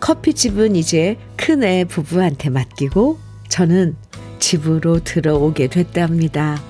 커피집은 0.00 0.76
이제 0.76 1.16
큰애 1.36 1.84
부부한테 1.84 2.50
맡기고 2.50 3.18
저는 3.48 3.96
집으로 4.38 5.00
들어오게 5.02 5.66
됐답니다. 5.66 6.62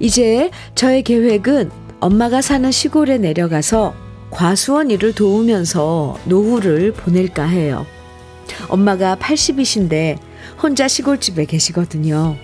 이제 0.00 0.50
저의 0.74 1.02
계획은 1.02 1.70
엄마가 2.00 2.42
사는 2.42 2.70
시골에 2.70 3.16
내려가서 3.18 3.94
과수원 4.30 4.90
일을 4.90 5.14
도우면서 5.14 6.18
노후를 6.24 6.92
보낼까 6.92 7.44
해요. 7.46 7.86
엄마가 8.68 9.16
80이신데 9.16 10.18
혼자 10.62 10.88
시골집에 10.88 11.44
계시거든요. 11.44 12.36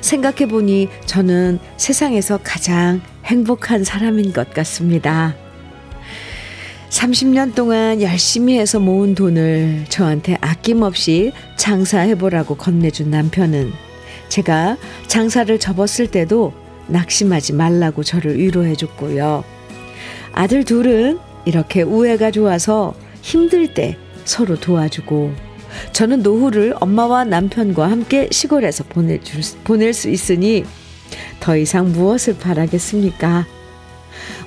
생각해보니 0.00 0.88
저는 1.06 1.58
세상에서 1.76 2.38
가장 2.42 3.00
행복한 3.24 3.84
사람인 3.84 4.32
것 4.32 4.52
같습니다. 4.54 5.34
30년 6.90 7.54
동안 7.54 8.00
열심히 8.00 8.56
해서 8.58 8.78
모은 8.78 9.14
돈을 9.14 9.86
저한테 9.88 10.38
아낌없이 10.40 11.32
장사해보라고 11.56 12.54
건네준 12.54 13.10
남편은 13.10 13.72
제가 14.28 14.76
장사를 15.08 15.58
접었을 15.58 16.06
때도 16.06 16.52
낙심하지 16.86 17.54
말라고 17.54 18.04
저를 18.04 18.38
위로해줬고요. 18.38 19.44
아들 20.34 20.64
둘은 20.64 21.18
이렇게 21.44 21.82
우애가 21.82 22.30
좋아서 22.30 22.94
힘들 23.22 23.72
때 23.72 23.96
서로 24.24 24.58
도와주고 24.58 25.32
저는 25.92 26.22
노후를 26.22 26.74
엄마와 26.80 27.24
남편과 27.24 27.90
함께 27.90 28.28
시골에서 28.30 28.84
보내줄, 28.84 29.40
보낼 29.64 29.92
수 29.92 30.08
있으니 30.08 30.64
더 31.40 31.56
이상 31.56 31.92
무엇을 31.92 32.38
바라겠습니까? 32.38 33.46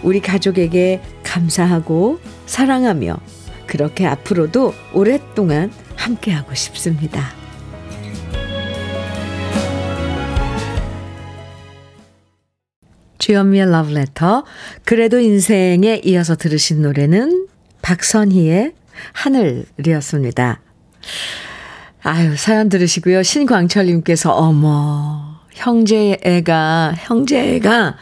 우리 0.04 0.20
가족에게 0.20 1.02
감사하고 1.24 2.20
사랑하며 2.46 3.18
그렇게 3.66 4.06
앞으로도 4.06 4.74
오랫동안 4.94 5.72
함께하고 5.96 6.56
싶습니다. 6.56 7.47
주현미의 13.28 13.70
러브레터 13.72 14.46
그래도 14.86 15.20
인생에 15.20 16.00
이어서 16.06 16.38
들으신 16.38 16.82
노래는 16.82 17.48
박선희의 17.82 18.72
하늘이었습니다. 19.12 20.62
아유 22.04 22.38
사연 22.38 22.70
들으시고요. 22.70 23.24
신광철님께서 23.24 24.32
어머 24.32 25.42
형제애가 25.52 26.94
형제애가 27.00 27.98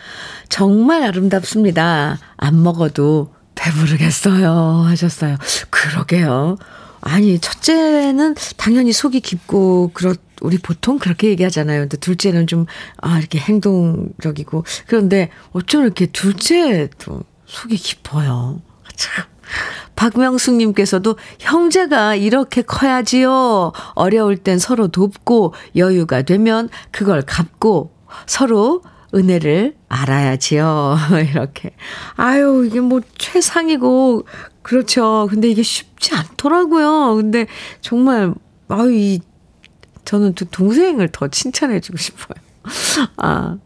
정말 0.49 1.01
아름답습니다. 1.01 2.19
안 2.37 2.61
먹어도 2.61 3.33
배부르겠어요 3.55 4.83
하셨어요. 4.85 5.37
그러게요. 5.71 6.57
아니 7.01 7.39
첫째는 7.39 8.35
당연히 8.57 8.93
속이 8.93 9.21
깊고 9.21 9.89
그렇 9.95 10.13
우리 10.41 10.57
보통 10.57 10.99
그렇게 10.99 11.29
얘기하잖아요. 11.29 11.81
근데 11.81 11.97
둘째는 11.97 12.47
좀, 12.47 12.65
아, 12.97 13.19
이렇게 13.19 13.39
행동적이고. 13.39 14.63
그런데 14.87 15.29
어쩜 15.51 15.83
이렇게 15.83 16.07
둘째도 16.07 17.23
속이 17.45 17.75
깊어요. 17.77 18.61
참. 18.95 19.25
박명숙님께서도 19.95 21.17
형제가 21.39 22.15
이렇게 22.15 22.61
커야지요. 22.61 23.71
어려울 23.93 24.37
땐 24.37 24.59
서로 24.59 24.87
돕고 24.87 25.53
여유가 25.75 26.23
되면 26.23 26.69
그걸 26.91 27.21
갚고 27.21 27.91
서로 28.25 28.81
은혜를 29.13 29.75
알아야지요. 29.87 30.97
이렇게. 31.31 31.71
아유, 32.15 32.65
이게 32.67 32.81
뭐 32.81 33.01
최상이고, 33.17 34.25
그렇죠. 34.61 35.27
근데 35.29 35.47
이게 35.47 35.63
쉽지 35.63 36.13
않더라고요. 36.15 37.15
근데 37.15 37.47
정말, 37.79 38.33
아유, 38.67 38.91
이 38.91 39.21
저는 40.05 40.33
또 40.35 40.45
동생을 40.45 41.09
더 41.11 41.27
칭찬해주고 41.27 41.97
싶어요. 41.97 42.35
아, 43.17 43.57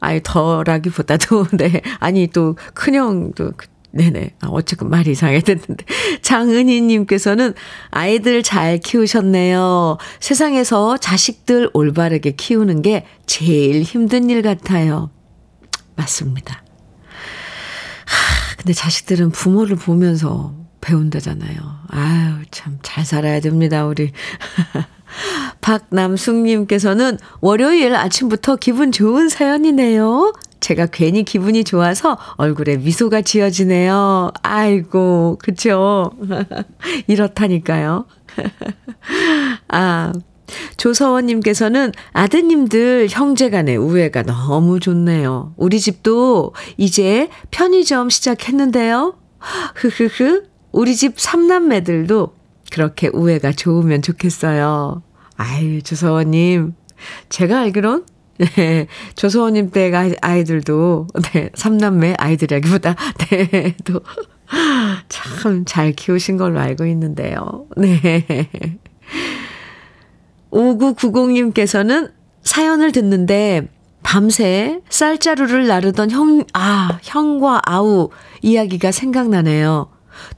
아니, 0.00 0.20
더라기보다도, 0.22 1.46
네. 1.56 1.80
아니, 1.98 2.26
또, 2.28 2.56
큰형도, 2.74 3.52
그, 3.56 3.66
네네. 3.92 4.34
아, 4.40 4.48
어쨌든 4.48 4.88
말이 4.90 5.12
이상했는데. 5.12 5.84
장은희님께서는 6.22 7.54
아이들 7.90 8.42
잘 8.42 8.78
키우셨네요. 8.78 9.98
세상에서 10.18 10.96
자식들 10.96 11.70
올바르게 11.74 12.32
키우는 12.32 12.82
게 12.82 13.04
제일 13.26 13.82
힘든 13.82 14.30
일 14.30 14.40
같아요. 14.42 15.10
맞습니다. 15.94 16.64
하, 18.06 18.56
근데 18.56 18.72
자식들은 18.72 19.30
부모를 19.30 19.76
보면서 19.76 20.54
배운다잖아요. 20.80 21.58
아유, 21.88 22.44
참, 22.50 22.78
잘 22.82 23.04
살아야 23.04 23.40
됩니다, 23.40 23.84
우리. 23.86 24.10
박남숙님께서는 25.60 27.18
월요일 27.40 27.94
아침부터 27.94 28.56
기분 28.56 28.92
좋은 28.92 29.28
사연이네요. 29.28 30.32
제가 30.60 30.86
괜히 30.86 31.24
기분이 31.24 31.64
좋아서 31.64 32.18
얼굴에 32.36 32.76
미소가 32.76 33.22
지어지네요. 33.22 34.30
아이고, 34.42 35.38
그쵸. 35.42 36.12
이렇다니까요. 37.08 38.06
아, 39.68 40.12
조서원님께서는 40.76 41.92
아드님들 42.12 43.08
형제 43.10 43.50
간의 43.50 43.76
우애가 43.76 44.22
너무 44.22 44.80
좋네요. 44.80 45.54
우리 45.56 45.80
집도 45.80 46.54
이제 46.76 47.28
편의점 47.50 48.10
시작했는데요. 48.10 49.16
흐흐흐. 49.74 50.44
우리 50.70 50.94
집 50.96 51.20
삼남매들도 51.20 52.34
그렇게 52.72 53.10
우애가 53.12 53.52
좋으면 53.52 54.00
좋겠어요. 54.00 55.02
아유, 55.36 55.82
조서원님. 55.82 56.74
제가 57.28 57.60
알기론, 57.60 58.06
네, 58.56 58.86
조서원님 59.14 59.72
댁 59.72 59.92
아이들도, 60.22 61.08
네, 61.32 61.50
삼남매 61.54 62.14
아이들이라기보다, 62.18 62.96
네, 63.28 63.76
또, 63.84 64.00
참 65.10 65.64
잘 65.66 65.92
키우신 65.92 66.38
걸로 66.38 66.60
알고 66.60 66.86
있는데요. 66.86 67.66
네. 67.76 68.24
5990님께서는 70.50 72.10
사연을 72.42 72.92
듣는데, 72.92 73.68
밤새 74.02 74.80
쌀자루를 74.88 75.66
나르던 75.66 76.10
형, 76.10 76.44
아, 76.54 76.98
형과 77.02 77.60
아우 77.66 78.08
이야기가 78.40 78.92
생각나네요. 78.92 79.88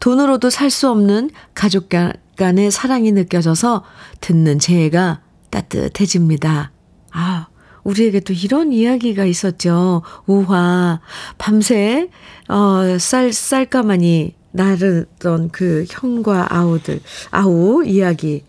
돈으로도 0.00 0.50
살 0.50 0.70
수 0.70 0.90
없는 0.90 1.30
가족 1.54 1.88
간의 2.36 2.70
사랑이 2.70 3.12
느껴져서 3.12 3.84
듣는 4.20 4.58
제가 4.58 5.20
따뜻해집니다. 5.50 6.72
아, 7.12 7.46
우리에게 7.84 8.20
도 8.20 8.32
이런 8.32 8.72
이야기가 8.72 9.24
있었죠. 9.24 10.02
우화, 10.26 11.00
밤새, 11.38 12.08
어, 12.48 12.98
쌀, 12.98 13.32
쌀가마니 13.32 14.34
나르던 14.52 15.50
그 15.50 15.84
형과 15.88 16.46
아우들, 16.50 17.00
아우 17.30 17.84
이야기. 17.84 18.42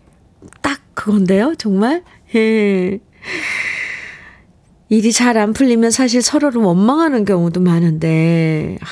딱 0.62 0.80
그건데요, 0.94 1.54
정말? 1.58 2.02
예. 2.34 2.98
일이 4.88 5.12
잘 5.12 5.36
안 5.36 5.52
풀리면 5.52 5.90
사실 5.90 6.22
서로를 6.22 6.62
원망하는 6.62 7.24
경우도 7.24 7.60
많은데, 7.60 8.78
아, 8.80 8.86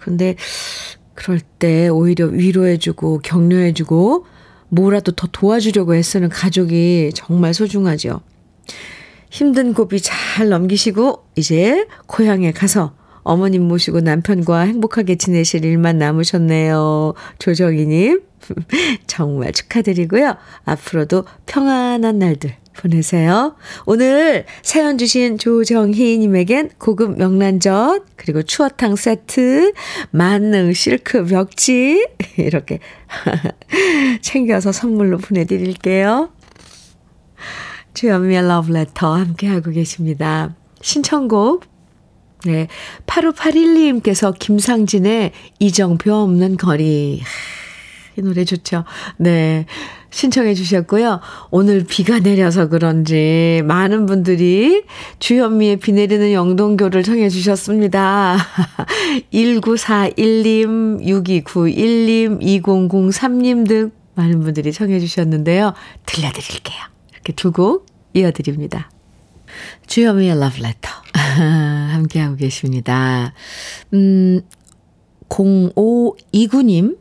근데 0.00 0.36
그럴 1.18 1.40
때 1.40 1.88
오히려 1.88 2.26
위로해주고 2.26 3.22
격려해주고 3.24 4.24
뭐라도 4.68 5.10
더 5.10 5.26
도와주려고 5.32 5.96
애쓰는 5.96 6.28
가족이 6.28 7.10
정말 7.12 7.54
소중하죠. 7.54 8.20
힘든 9.28 9.74
고비 9.74 10.00
잘 10.00 10.48
넘기시고 10.48 11.24
이제 11.34 11.88
고향에 12.06 12.52
가서 12.52 12.94
어머님 13.22 13.66
모시고 13.66 14.00
남편과 14.00 14.60
행복하게 14.60 15.16
지내실 15.16 15.64
일만 15.64 15.98
남으셨네요. 15.98 17.14
조정희님. 17.40 18.20
정말 19.06 19.52
축하드리고요. 19.52 20.36
앞으로도 20.64 21.24
평안한 21.46 22.18
날들 22.18 22.54
보내세요. 22.78 23.56
오늘 23.86 24.46
사연 24.62 24.98
주신 24.98 25.36
조정희님에겐 25.36 26.70
고급 26.78 27.18
명란젓, 27.18 28.04
그리고 28.16 28.42
추어탕 28.42 28.96
세트, 28.96 29.72
만능 30.10 30.72
실크 30.72 31.24
벽지, 31.24 32.06
이렇게 32.38 32.78
챙겨서 34.22 34.72
선물로 34.72 35.18
보내드릴게요. 35.18 36.30
주연미의 37.94 38.46
러브레터 38.46 39.16
함께하고 39.16 39.72
계십니다. 39.72 40.54
신청곡, 40.80 41.64
네. 42.44 42.68
8581님께서 43.06 44.32
김상진의 44.38 45.32
이정표 45.58 46.14
없는 46.14 46.56
거리. 46.56 47.22
이 48.18 48.22
노래 48.22 48.44
좋죠. 48.44 48.84
네. 49.16 49.64
신청해 50.10 50.54
주셨고요. 50.54 51.20
오늘 51.50 51.84
비가 51.84 52.18
내려서 52.18 52.68
그런지 52.68 53.62
많은 53.64 54.06
분들이 54.06 54.82
주현미의 55.20 55.76
비 55.76 55.92
내리는 55.92 56.32
영동교를 56.32 57.04
청해 57.04 57.28
주셨습니다. 57.28 58.36
1941님, 59.32 61.04
6291님, 61.04 62.40
2003님 62.42 63.68
등 63.68 63.92
많은 64.16 64.40
분들이 64.40 64.72
청해 64.72 64.98
주셨는데요. 64.98 65.74
들려드릴게요. 66.06 66.78
이렇게 67.12 67.32
두 67.34 67.52
곡 67.52 67.86
이어드립니다. 68.14 68.90
주현미의 69.86 70.40
러브레터 70.40 70.90
함께하고 71.92 72.34
계십니다. 72.36 73.32
음, 73.92 74.40
0529님 75.28 76.96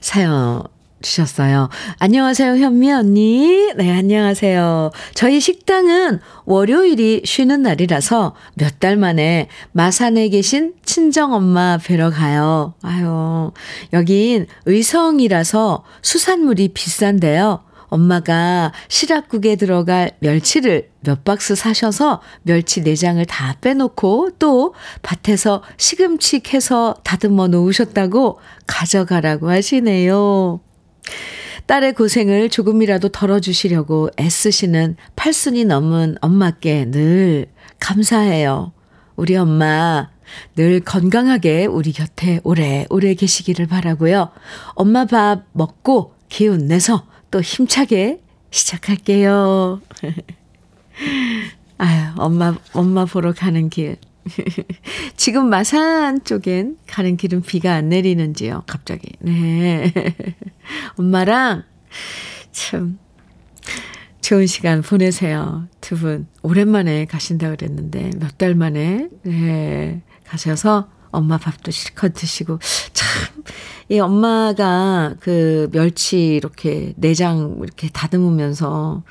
사연 0.00 0.62
주셨어요. 1.02 1.68
안녕하세요, 1.98 2.58
현미 2.58 2.92
언니. 2.92 3.72
네, 3.76 3.90
안녕하세요. 3.90 4.92
저희 5.14 5.40
식당은 5.40 6.20
월요일이 6.44 7.22
쉬는 7.24 7.62
날이라서 7.62 8.34
몇 8.54 8.78
달 8.78 8.96
만에 8.96 9.48
마산에 9.72 10.28
계신 10.28 10.74
친정엄마 10.84 11.78
뵈러 11.78 12.10
가요. 12.10 12.74
아유, 12.82 13.50
여긴 13.92 14.46
의성이라서 14.66 15.84
수산물이 16.02 16.68
비싼데요. 16.68 17.64
엄마가 17.92 18.72
시락국에 18.88 19.56
들어갈 19.56 20.12
멸치를 20.20 20.88
몇 21.00 21.24
박스 21.24 21.54
사셔서 21.54 22.22
멸치 22.42 22.80
내장을 22.80 23.22
다 23.26 23.58
빼놓고 23.60 24.30
또 24.38 24.74
밭에서 25.02 25.62
시금치 25.76 26.40
캐서 26.40 26.94
다듬어 27.04 27.48
놓으셨다고 27.48 28.40
가져가라고 28.66 29.50
하시네요. 29.50 30.60
딸의 31.66 31.92
고생을 31.92 32.48
조금이라도 32.48 33.10
덜어주시려고 33.10 34.08
애쓰시는 34.18 34.96
팔순이 35.14 35.66
넘은 35.66 36.16
엄마께 36.22 36.90
늘 36.90 37.46
감사해요. 37.78 38.72
우리 39.16 39.36
엄마 39.36 40.08
늘 40.56 40.80
건강하게 40.80 41.66
우리 41.66 41.92
곁에 41.92 42.40
오래오래 42.42 43.14
계시기를 43.14 43.66
바라고요. 43.66 44.30
엄마 44.76 45.04
밥 45.04 45.42
먹고 45.52 46.14
기운 46.30 46.66
내서 46.68 47.11
또 47.32 47.40
힘차게 47.40 48.20
시작할게요. 48.50 49.80
아유, 51.78 52.04
엄마, 52.18 52.54
엄마 52.74 53.04
보러 53.06 53.32
가는 53.32 53.68
길. 53.70 53.96
지금 55.16 55.48
마산 55.48 56.22
쪽엔 56.22 56.76
가는 56.86 57.16
길은 57.16 57.42
비가 57.42 57.72
안 57.74 57.88
내리는지요, 57.88 58.62
갑자기. 58.68 59.08
네. 59.18 59.92
엄마랑 60.96 61.64
참 62.52 62.98
좋은 64.20 64.46
시간 64.46 64.82
보내세요. 64.82 65.66
두 65.80 65.96
분. 65.96 66.28
오랜만에 66.42 67.06
가신다 67.06 67.50
그랬는데, 67.50 68.10
몇 68.20 68.36
달 68.38 68.54
만에, 68.54 69.08
네. 69.24 70.02
가셔서 70.26 70.88
엄마 71.12 71.38
밥도 71.38 71.70
실컷 71.70 72.14
드시고, 72.14 72.58
참, 72.92 73.08
이 73.88 74.00
엄마가 74.00 75.14
그 75.20 75.68
멸치 75.72 76.34
이렇게 76.34 76.94
내장 76.96 77.58
이렇게 77.62 77.88
다듬으면서 77.88 79.02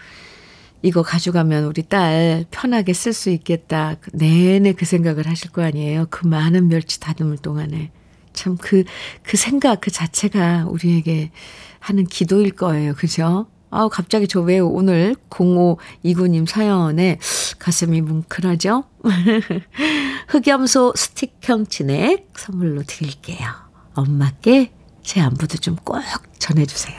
이거 0.81 1.03
가져가면 1.03 1.65
우리 1.65 1.83
딸 1.83 2.45
편하게 2.49 2.93
쓸 2.93 3.13
수 3.13 3.29
있겠다. 3.29 3.95
내내 4.13 4.73
그 4.73 4.85
생각을 4.85 5.27
하실 5.27 5.51
거 5.51 5.61
아니에요. 5.63 6.07
그 6.09 6.25
많은 6.25 6.67
멸치 6.67 6.99
다듬을 6.99 7.37
동안에. 7.37 7.91
참 8.33 8.57
그, 8.57 8.83
그 9.23 9.37
생각 9.37 9.81
그 9.81 9.91
자체가 9.91 10.65
우리에게 10.67 11.31
하는 11.79 12.05
기도일 12.05 12.51
거예요. 12.51 12.93
그죠? 12.95 13.47
아우, 13.71 13.89
갑자기 13.89 14.27
저 14.27 14.41
왜 14.41 14.59
오늘 14.59 15.15
0529님 15.29 16.45
사연에 16.47 17.17
가슴이 17.59 18.01
뭉클하죠? 18.01 18.83
흑염소 20.27 20.93
스틱형 20.95 21.67
진액 21.67 22.29
선물로 22.35 22.83
드릴게요. 22.83 23.47
엄마께 23.93 24.71
제 25.03 25.21
안부도 25.21 25.57
좀 25.57 25.75
꼭 25.83 25.99
전해주세요. 26.39 26.97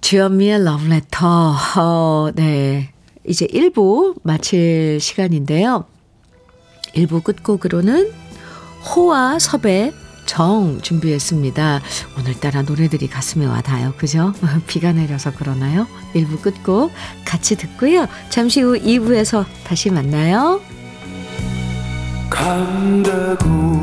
주현미의 0.00 0.64
러브레터. 0.64 1.54
어, 1.78 2.30
네. 2.34 2.92
이제 3.26 3.46
1부 3.46 4.16
마칠 4.24 4.98
시간인데요. 5.00 5.86
1부 6.94 7.22
끝곡으로는 7.24 8.12
호와 8.94 9.38
섭의 9.38 9.92
정 10.26 10.80
준비했습니다. 10.80 11.80
오늘따라 12.18 12.62
노래들이 12.62 13.08
가슴에 13.08 13.46
와닿아요. 13.46 13.94
그죠? 13.96 14.32
비가 14.66 14.92
내려서 14.92 15.32
그러나요? 15.32 15.86
1부 16.14 16.42
끝곡 16.42 16.92
같이 17.24 17.56
듣고요. 17.56 18.06
잠시 18.30 18.60
후 18.60 18.78
2부에서 18.78 19.44
다시 19.64 19.90
만나요. 19.90 20.60
간다고 22.30 23.81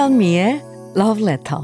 주현미의 0.00 0.62
Love 0.96 1.22
Letter. 1.22 1.60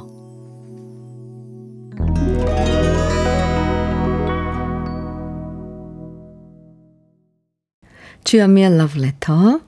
주현미의 8.25 8.75
Love 8.75 9.03
Letter. 9.03 9.61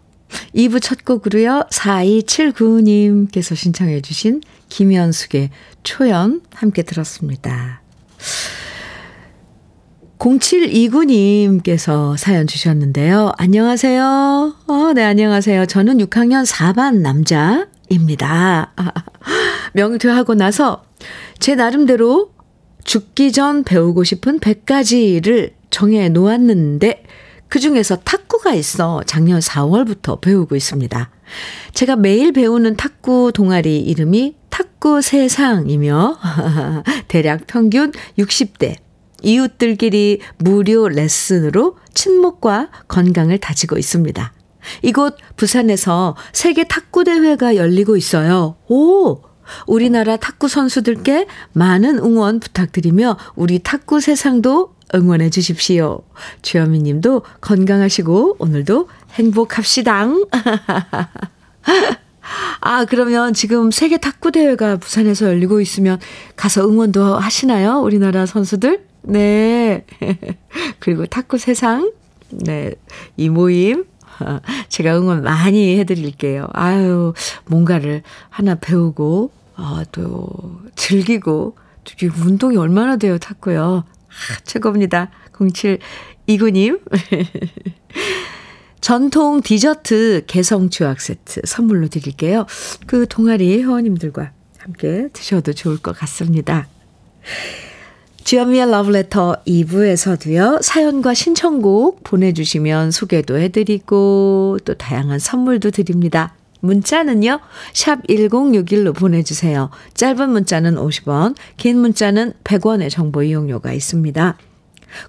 2부 0.54 0.82
첫 0.82 1.06
곡으로요. 1.06 1.62
4279님께서 1.70 3.56
신청해 3.56 4.02
주신 4.02 4.42
김현숙의 4.68 5.48
초연 5.82 6.42
함께 6.52 6.82
들었습니다. 6.82 7.80
0729님께서 10.18 12.18
사연 12.18 12.46
주셨는데요. 12.46 13.32
안녕하세요. 13.38 14.56
어, 14.66 14.92
네, 14.94 15.04
안녕하세요. 15.04 15.64
저는 15.64 15.96
6학년 15.96 16.44
4반 16.44 16.98
남자 16.98 17.66
입니다. 17.88 18.72
명퇴하고 19.74 20.34
나서 20.34 20.84
제 21.38 21.54
나름대로 21.54 22.32
죽기 22.84 23.32
전 23.32 23.64
배우고 23.64 24.04
싶은 24.04 24.40
100가지를 24.40 25.52
정해 25.70 26.08
놓았는데 26.08 27.04
그 27.48 27.60
중에서 27.60 27.96
탁구가 27.96 28.54
있어 28.54 29.02
작년 29.06 29.40
4월부터 29.40 30.20
배우고 30.20 30.56
있습니다. 30.56 31.10
제가 31.74 31.96
매일 31.96 32.32
배우는 32.32 32.76
탁구 32.76 33.32
동아리 33.34 33.80
이름이 33.80 34.36
탁구 34.50 35.02
세상이며 35.02 36.18
대략 37.08 37.46
평균 37.46 37.92
60대 38.18 38.76
이웃들끼리 39.22 40.20
무료 40.38 40.88
레슨으로 40.88 41.76
친목과 41.92 42.70
건강을 42.86 43.38
다지고 43.38 43.78
있습니다. 43.78 44.32
이곳 44.82 45.16
부산에서 45.36 46.16
세계 46.32 46.64
탁구 46.64 47.04
대회가 47.04 47.56
열리고 47.56 47.96
있어요. 47.96 48.56
오! 48.68 49.22
우리나라 49.66 50.16
탁구 50.16 50.48
선수들께 50.48 51.26
많은 51.52 51.98
응원 51.98 52.40
부탁드리며 52.40 53.16
우리 53.34 53.58
탁구 53.60 54.00
세상도 54.00 54.74
응원해 54.94 55.30
주십시오. 55.30 56.02
주현미 56.42 56.80
님도 56.80 57.22
건강하시고 57.40 58.36
오늘도 58.38 58.88
행복합시다. 59.12 60.08
아, 62.60 62.84
그러면 62.84 63.32
지금 63.34 63.70
세계 63.70 63.96
탁구 63.98 64.32
대회가 64.32 64.76
부산에서 64.76 65.26
열리고 65.26 65.60
있으면 65.60 65.98
가서 66.36 66.68
응원도 66.68 67.16
하시나요? 67.16 67.80
우리나라 67.80 68.26
선수들? 68.26 68.84
네. 69.02 69.84
그리고 70.78 71.06
탁구 71.06 71.38
세상. 71.38 71.92
네. 72.30 72.74
이 73.16 73.28
모임 73.28 73.84
제가 74.68 74.98
응원 74.98 75.22
많이 75.22 75.78
해드릴게요. 75.78 76.48
아유, 76.52 77.12
뭔가를 77.46 78.02
하나 78.28 78.54
배우고, 78.54 79.30
어, 79.56 79.82
또 79.92 80.60
즐기고, 80.76 81.56
운동이 82.24 82.56
얼마나 82.56 82.96
돼요, 82.96 83.18
탔고요. 83.18 83.84
아, 83.84 84.38
최고입니다. 84.44 85.10
0729님. 85.32 86.80
전통 88.80 89.40
디저트 89.42 90.24
개성 90.26 90.70
주악 90.70 91.00
세트 91.00 91.42
선물로 91.44 91.88
드릴게요. 91.88 92.46
그 92.86 93.06
동아리 93.08 93.62
회원님들과 93.62 94.32
함께 94.58 95.08
드셔도 95.12 95.52
좋을 95.52 95.78
것 95.78 95.96
같습니다. 95.98 96.68
주현미의 98.28 98.70
러브레터 98.70 99.36
2부에서도요, 99.46 100.60
사연과 100.60 101.14
신청곡 101.14 102.04
보내주시면 102.04 102.90
소개도 102.90 103.38
해드리고, 103.38 104.58
또 104.66 104.74
다양한 104.74 105.18
선물도 105.18 105.70
드립니다. 105.70 106.34
문자는요, 106.60 107.40
샵 107.72 108.06
1061로 108.06 108.94
보내주세요. 108.94 109.70
짧은 109.94 110.28
문자는 110.28 110.74
50원, 110.74 111.36
긴 111.56 111.78
문자는 111.78 112.34
100원의 112.44 112.90
정보 112.90 113.22
이용료가 113.22 113.72
있습니다. 113.72 114.36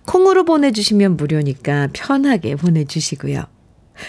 콩으로 0.05 0.45
보내주시면 0.45 1.17
무료니까 1.17 1.89
편하게 1.91 2.55
보내주시고요. 2.55 3.43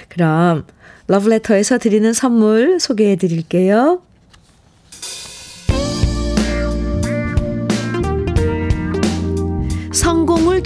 그럼 0.09 0.67
러브레터에서 1.09 1.79
드리는 1.79 2.13
선물 2.13 2.79
소개해 2.79 3.17
드릴게요. 3.17 4.03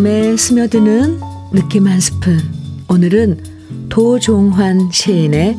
마음에 0.00 0.34
스며드는 0.34 1.20
느낌 1.52 1.86
한 1.86 2.00
스푼. 2.00 2.40
오늘은 2.88 3.88
도종환 3.90 4.90
시인의 4.90 5.56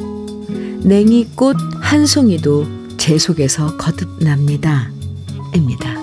냉이꽃 0.82 1.56
한 1.80 2.08
송이도 2.08 2.97
제 2.97 3.19
속에서 3.19 3.77
거듭납니다. 3.77 4.89
입니다. 5.54 5.93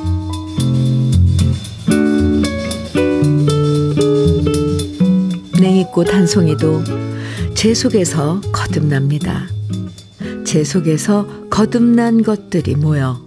냉이꽃 5.61 6.14
한 6.14 6.29
송이도 6.29 6.85
제 7.57 7.74
속에서 7.74 8.40
거듭납니다. 8.53 9.48
제 10.44 10.62
속에서 10.62 11.27
거듭난 11.51 12.22
것들이 12.22 12.77
모여 12.77 13.20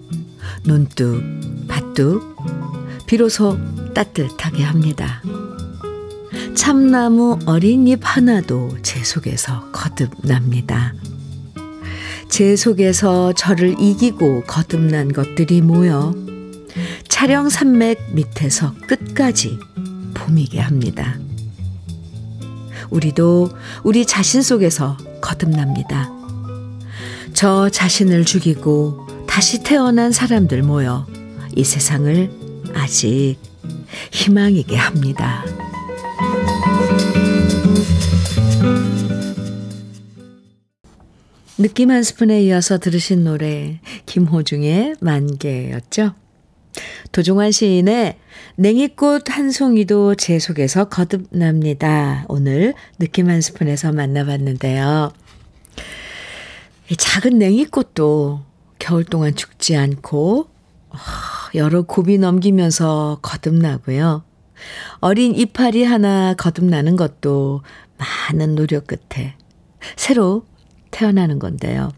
눈뚝, 0.63 1.21
밭뚝, 1.67 2.37
비로소 3.07 3.57
따뜻하게 3.93 4.63
합니다. 4.63 5.21
참나무 6.55 7.39
어린 7.45 7.87
잎 7.87 7.99
하나도 8.01 8.77
제 8.81 9.03
속에서 9.03 9.71
거듭납니다. 9.71 10.93
제 12.29 12.55
속에서 12.55 13.33
저를 13.33 13.75
이기고 13.79 14.43
거듭난 14.43 15.11
것들이 15.11 15.61
모여 15.61 16.13
차량 17.07 17.49
산맥 17.49 18.13
밑에서 18.13 18.73
끝까지 18.87 19.59
봄이게 20.13 20.59
합니다. 20.59 21.19
우리도 22.89 23.49
우리 23.83 24.05
자신 24.05 24.41
속에서 24.41 24.97
거듭납니다. 25.21 26.09
저 27.33 27.69
자신을 27.69 28.25
죽이고 28.25 29.07
다시 29.27 29.63
태어난 29.63 30.11
사람들 30.11 30.63
모여 30.63 31.07
이 31.55 31.63
세상을 31.63 32.31
아직 32.73 33.37
희망이게 34.11 34.75
합니다. 34.75 35.43
느낌 41.57 41.91
한 41.91 42.01
스푼에 42.01 42.41
이어서 42.43 42.79
들으신 42.79 43.23
노래 43.23 43.79
김호중의 44.05 44.95
만개였죠. 44.99 46.15
도종환 47.11 47.51
시인의 47.51 48.17
냉이꽃 48.55 49.29
한 49.29 49.51
송이도 49.51 50.15
제 50.15 50.39
속에서 50.39 50.85
거듭납니다. 50.85 52.25
오늘 52.29 52.73
느낌 52.97 53.29
한 53.29 53.41
스푼에서 53.41 53.91
만나봤는데요. 53.91 55.11
작은 56.97 57.37
냉이꽃도 57.37 58.41
겨울 58.79 59.03
동안 59.03 59.35
죽지 59.35 59.75
않고 59.75 60.47
여러 61.55 61.83
곱이 61.83 62.17
넘기면서 62.17 63.19
거듭나고요. 63.21 64.23
어린 64.99 65.33
이파리 65.35 65.83
하나 65.83 66.33
거듭나는 66.35 66.95
것도 66.95 67.61
많은 67.97 68.55
노력 68.55 68.87
끝에 68.87 69.35
새로 69.95 70.45
태어나는 70.91 71.39
건데요. 71.39 71.91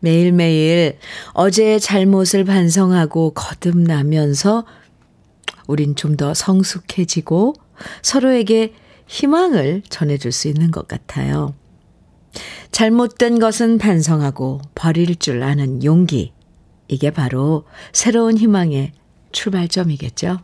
매일매일 0.00 0.98
어제의 1.32 1.80
잘못을 1.80 2.44
반성하고 2.44 3.30
거듭나면서 3.30 4.64
우린 5.66 5.96
좀 5.96 6.16
더 6.16 6.34
성숙해지고 6.34 7.54
서로에게 8.02 8.74
희망을 9.06 9.82
전해줄 9.88 10.30
수 10.30 10.48
있는 10.48 10.70
것 10.70 10.86
같아요. 10.86 11.54
잘못된 12.70 13.38
것은 13.38 13.78
반성하고 13.78 14.60
버릴 14.74 15.16
줄 15.16 15.42
아는 15.42 15.82
용기. 15.82 16.33
이게 16.94 17.10
바로 17.10 17.64
새로운 17.92 18.38
희망의 18.38 18.92
출발점이겠죠. 19.32 20.38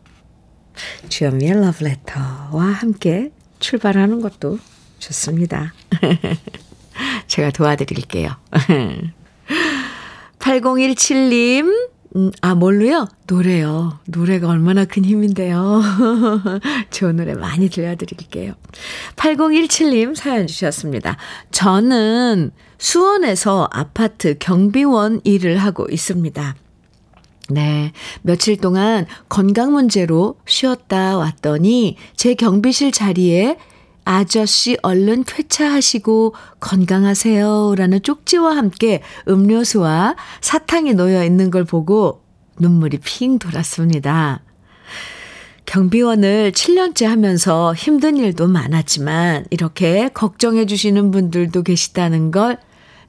주현미의 1.08 1.60
러브레터와 1.60 2.64
함께 2.64 3.30
출발하는 3.60 4.20
것도 4.20 4.58
좋습니다. 4.98 5.72
제가 7.28 7.50
도와드릴게요. 7.52 8.30
8017님, 10.40 11.89
음, 12.16 12.32
아, 12.40 12.54
뭘로요? 12.54 13.06
노래요. 13.26 14.00
노래가 14.06 14.48
얼마나 14.48 14.84
큰 14.84 15.04
힘인데요. 15.04 15.80
좋은 16.90 17.16
노래 17.16 17.34
많이 17.34 17.68
들려드릴게요. 17.68 18.54
8017님 19.16 20.16
사연 20.16 20.46
주셨습니다. 20.46 21.16
저는 21.52 22.50
수원에서 22.78 23.68
아파트 23.70 24.36
경비원 24.38 25.20
일을 25.22 25.58
하고 25.58 25.86
있습니다. 25.88 26.56
네. 27.50 27.92
며칠 28.22 28.56
동안 28.56 29.06
건강 29.28 29.72
문제로 29.72 30.36
쉬었다 30.46 31.16
왔더니 31.16 31.96
제 32.16 32.34
경비실 32.34 32.92
자리에 32.92 33.56
아저씨 34.10 34.76
얼른 34.82 35.22
쾌차하시고 35.22 36.34
건강하세요 36.58 37.76
라는 37.76 38.02
쪽지와 38.02 38.56
함께 38.56 39.02
음료수와 39.28 40.16
사탕이 40.40 40.94
놓여 40.94 41.22
있는 41.24 41.52
걸 41.52 41.62
보고 41.62 42.24
눈물이 42.58 42.98
핑 43.04 43.38
돌았습니다. 43.38 44.42
경비원을 45.64 46.50
7년째 46.50 47.06
하면서 47.06 47.72
힘든 47.72 48.16
일도 48.16 48.48
많았지만 48.48 49.44
이렇게 49.50 50.08
걱정해 50.08 50.66
주시는 50.66 51.12
분들도 51.12 51.62
계시다는 51.62 52.32
걸 52.32 52.58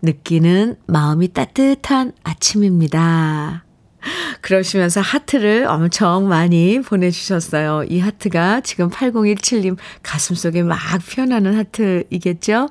느끼는 0.04 0.76
마음이 0.86 1.30
따뜻한 1.30 2.12
아침입니다. 2.24 3.66
그러시면서 4.42 5.02
하트를 5.02 5.66
엄청 5.68 6.28
많이 6.28 6.82
보내주셨어요. 6.82 7.84
이 7.86 8.00
하트가 8.00 8.62
지금 8.62 8.90
8017님 8.90 9.78
가슴 10.04 10.36
속에 10.36 10.64
막 10.64 10.80
피어나는 11.08 11.58
하트이겠죠? 11.58 12.70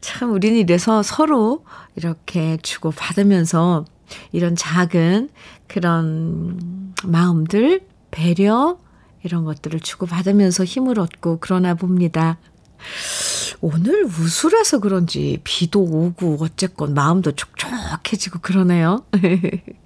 참, 0.00 0.32
우리는 0.32 0.58
이래서 0.58 1.02
서로 1.02 1.64
이렇게 1.94 2.56
주고 2.62 2.90
받으면서 2.90 3.84
이런 4.32 4.56
작은 4.56 5.28
그런 5.68 6.94
마음들, 7.04 7.80
배려, 8.10 8.78
이런 9.22 9.44
것들을 9.44 9.80
주고 9.80 10.06
받으면서 10.06 10.64
힘을 10.64 10.98
얻고 10.98 11.38
그러나 11.40 11.74
봅니다. 11.74 12.38
오늘 13.60 14.04
우수라서 14.04 14.80
그런지 14.80 15.38
비도 15.44 15.80
오고 15.80 16.38
어쨌건 16.40 16.94
마음도 16.94 17.32
촉촉해지고 17.32 18.40
그러네요. 18.40 19.04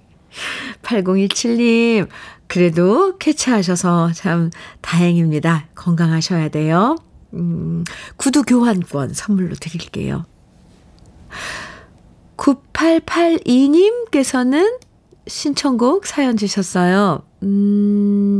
8017님, 0.83 2.07
그래도 2.47 3.17
쾌차하셔서 3.17 4.11
참 4.13 4.51
다행입니다. 4.81 5.67
건강하셔야 5.75 6.49
돼요. 6.49 6.97
음, 7.33 7.83
구두 8.15 8.43
교환권 8.43 9.13
선물로 9.13 9.55
드릴게요. 9.55 10.25
9882님께서는 12.37 14.79
신청곡 15.27 16.05
사연 16.05 16.37
주셨어요. 16.37 17.23
음, 17.43 18.39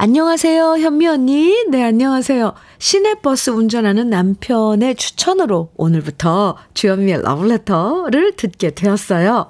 안녕하세요, 0.00 0.78
현미 0.78 1.08
언니. 1.08 1.64
네, 1.70 1.82
안녕하세요. 1.82 2.54
시내버스 2.78 3.50
운전하는 3.50 4.08
남편의 4.10 4.94
추천으로 4.94 5.72
오늘부터 5.76 6.56
주현미의 6.74 7.22
러브레터를 7.22 8.36
듣게 8.36 8.70
되었어요. 8.70 9.48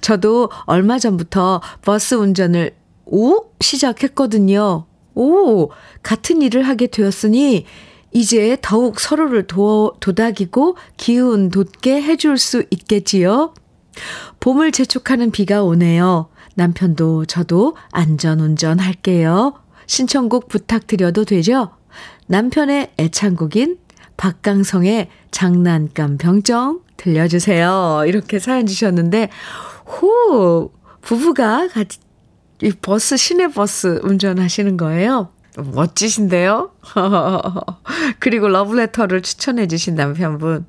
저도 0.00 0.50
얼마 0.64 0.98
전부터 0.98 1.60
버스 1.82 2.14
운전을 2.14 2.74
오 3.06 3.44
시작했거든요. 3.60 4.86
오 5.14 5.70
같은 6.02 6.42
일을 6.42 6.62
하게 6.62 6.86
되었으니 6.86 7.66
이제 8.12 8.56
더욱 8.62 9.00
서로를 9.00 9.46
도, 9.46 9.94
도닥이고 10.00 10.76
기운 10.96 11.50
돋게 11.50 12.02
해줄 12.02 12.38
수 12.38 12.64
있겠지요. 12.70 13.54
봄을 14.40 14.72
재촉하는 14.72 15.30
비가 15.30 15.62
오네요. 15.62 16.28
남편도 16.54 17.26
저도 17.26 17.76
안전 17.90 18.40
운전 18.40 18.78
할게요. 18.78 19.54
신청곡 19.86 20.48
부탁드려도 20.48 21.24
되죠? 21.24 21.70
남편의 22.26 22.92
애창곡인 22.98 23.78
박강성의 24.16 25.08
장난감 25.30 26.18
병정 26.18 26.80
들려주세요. 26.96 28.04
이렇게 28.06 28.38
사연 28.38 28.66
주셨는데, 28.66 29.30
호, 29.86 30.72
부부가 31.00 31.68
같이 31.68 31.98
이 32.62 32.70
버스, 32.70 33.16
시내 33.16 33.48
버스 33.48 34.00
운전하시는 34.02 34.76
거예요. 34.76 35.30
멋지신데요? 35.56 36.70
그리고 38.18 38.48
러브레터를 38.48 39.22
추천해 39.22 39.66
주신 39.66 39.94
남편분. 39.94 40.66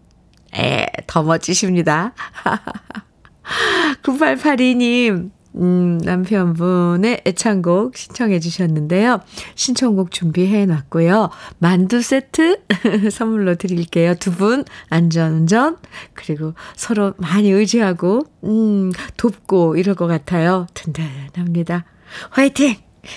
에, 0.56 0.86
더 1.08 1.24
멋지십니다. 1.24 2.14
9882님, 4.04 5.32
음, 5.58 5.98
남편분의 6.04 7.22
애창곡 7.26 7.98
신청해 7.98 8.40
주셨는데요. 8.40 9.22
신청곡 9.56 10.12
준비해 10.12 10.66
놨고요. 10.66 11.30
만두 11.60 12.02
세트 12.02 12.62
선물로 13.12 13.56
드릴게요. 13.56 14.16
두 14.16 14.36
분 14.36 14.66
안전운전 14.90 15.78
그리고 16.14 16.54
서로 16.76 17.14
많이 17.18 17.50
의지하고 17.50 18.24
음, 18.44 18.92
돕고 19.16 19.78
이럴 19.78 19.96
것 19.96 20.08
같아요. 20.08 20.68
든든합니다. 20.74 21.86
화이팅! 22.32 22.76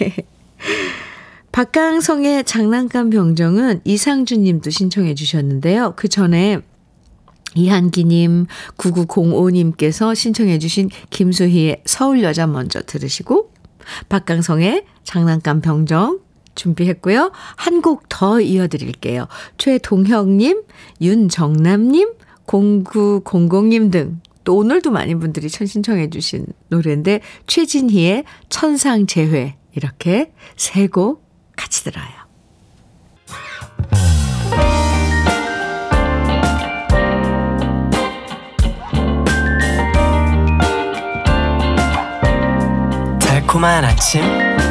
박강성의 1.51 2.45
장난감 2.45 3.11
병정은 3.11 3.81
이상준 3.85 4.43
님도 4.45 4.71
신청해 4.71 5.15
주셨는데요. 5.15 5.95
그 5.97 6.07
전에 6.09 6.61
이한기님, 7.55 8.47
9905님께서 8.77 10.15
신청해주신 10.15 10.91
김수희의 11.11 11.83
서울 11.87 12.23
여자 12.23 12.47
먼저 12.47 12.81
들으시고, 12.83 13.53
박강성의 14.09 14.85
장난감 15.05 15.61
병정 15.61 16.21
준비했고요. 16.55 17.33
한 17.57 17.81
곡 17.81 18.09
더 18.09 18.41
이어드릴게요. 18.41 19.29
최동혁님, 19.59 20.63
윤정남님, 21.01 22.13
0900님 22.47 23.93
등, 23.93 24.21
또 24.45 24.57
오늘도 24.57 24.91
많은 24.91 25.21
분들이 25.21 25.49
신청해주신 25.49 26.47
노래인데, 26.69 27.21
최진희의 27.47 28.25
천상재회, 28.49 29.57
이렇게 29.75 30.33
세 30.57 30.89
곡 30.89 31.25
같이 31.57 31.85
들어요. 31.85 32.07
달콤한 43.49 43.83
아침 43.85 44.21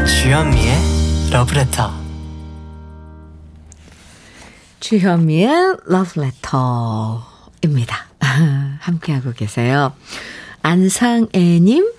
주현미의 0.05 0.75
러브레터 1.31 1.91
주현미의 4.79 5.77
러브레터입니다. 5.87 6.35
함께하고 8.79 9.33
계세요. 9.33 9.93
안상애님 10.61 11.91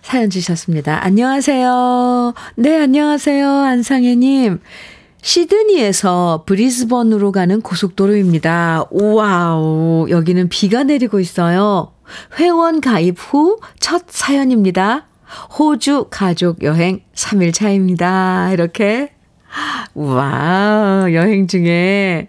사연 0.00 0.30
주셨습니다. 0.30 1.04
안녕하세요. 1.04 2.32
네, 2.56 2.80
안녕하세요. 2.80 3.46
안상애님. 3.46 4.60
시드니에서 5.20 6.44
브리즈번으로 6.46 7.32
가는 7.32 7.60
고속도로입니다. 7.60 8.86
우와우, 8.90 10.06
여기는 10.08 10.48
비가 10.48 10.84
내리고 10.84 11.20
있어요. 11.20 11.92
회원 12.38 12.80
가입 12.80 13.16
후 13.18 13.58
첫 13.78 14.04
사연입니다. 14.08 15.06
호주 15.58 16.08
가족 16.10 16.62
여행 16.62 17.00
3일 17.14 17.52
차입니다. 17.52 18.52
이렇게. 18.52 19.12
와, 19.94 21.06
여행 21.12 21.46
중에. 21.46 22.28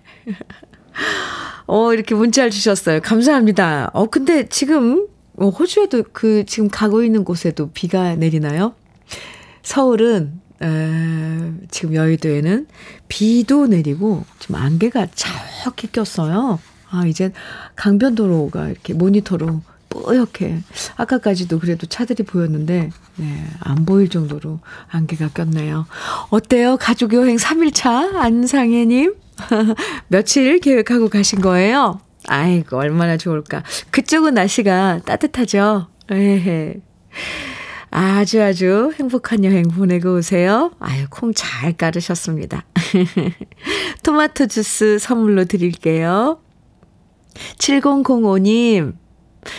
어, 1.67 1.93
이렇게 1.93 2.15
문자를 2.15 2.49
주셨어요. 2.49 3.01
감사합니다. 3.01 3.91
어, 3.93 4.07
근데 4.07 4.47
지금, 4.47 5.07
어, 5.35 5.49
호주에도 5.49 6.03
그, 6.13 6.45
지금 6.45 6.69
가고 6.69 7.03
있는 7.03 7.23
곳에도 7.23 7.69
비가 7.71 8.15
내리나요? 8.15 8.73
서울은, 9.63 10.39
에, 10.63 11.67
지금 11.69 11.93
여의도에는 11.93 12.67
비도 13.09 13.67
내리고, 13.67 14.23
지금 14.39 14.55
안개가 14.55 15.07
자욱히 15.13 15.91
꼈어요. 15.91 16.59
아, 16.89 17.05
이제 17.05 17.33
강변도로가 17.75 18.69
이렇게 18.69 18.93
모니터로 18.93 19.61
뿌옇게 20.03 20.59
아까까지도 20.95 21.59
그래도 21.59 21.87
차들이 21.87 22.23
보였는데 22.23 22.89
네, 23.17 23.45
안 23.59 23.85
보일 23.85 24.09
정도로 24.09 24.59
안개가 24.89 25.29
꼈네요. 25.33 25.85
어때요? 26.29 26.77
가족 26.77 27.13
여행 27.13 27.37
3일차 27.37 28.15
안상혜 28.15 28.85
님 28.85 29.15
며칠 30.07 30.59
계획하고 30.59 31.09
가신 31.09 31.41
거예요? 31.41 32.01
아이고 32.27 32.77
얼마나 32.77 33.17
좋을까. 33.17 33.63
그쪽은 33.91 34.33
날씨가 34.33 35.01
따뜻하죠. 35.05 35.87
에헤. 36.11 36.81
아주 37.89 38.43
아주 38.43 38.91
행복한 38.99 39.45
여행 39.45 39.63
보내고 39.69 40.17
오세요. 40.17 40.71
아유 40.79 41.05
콩 41.09 41.31
잘 41.33 41.73
깔으셨습니다. 41.73 42.65
토마토 44.03 44.47
주스 44.47 44.99
선물로 44.99 45.45
드릴게요. 45.45 46.39
7005님 47.59 48.93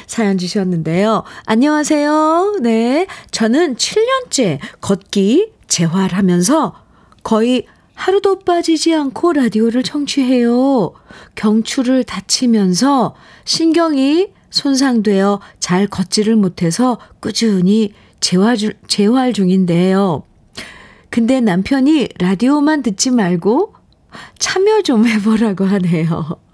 사연 0.06 0.38
주셨는데요. 0.38 1.24
안녕하세요. 1.46 2.58
네. 2.62 3.06
저는 3.30 3.76
7년째 3.76 4.58
걷기 4.80 5.52
재활하면서 5.68 6.74
거의 7.22 7.66
하루도 7.94 8.40
빠지지 8.40 8.94
않고 8.94 9.32
라디오를 9.32 9.82
청취해요. 9.82 10.92
경추를 11.34 12.04
다치면서 12.04 13.14
신경이 13.44 14.28
손상되어 14.50 15.40
잘 15.58 15.86
걷지를 15.88 16.36
못해서 16.36 16.98
꾸준히 17.20 17.92
재활, 18.20 18.56
중, 18.56 18.70
재활 18.86 19.32
중인데요. 19.32 20.22
근데 21.10 21.40
남편이 21.40 22.10
라디오만 22.18 22.82
듣지 22.82 23.10
말고 23.10 23.74
참여 24.38 24.82
좀 24.82 25.06
해보라고 25.06 25.64
하네요. 25.64 26.47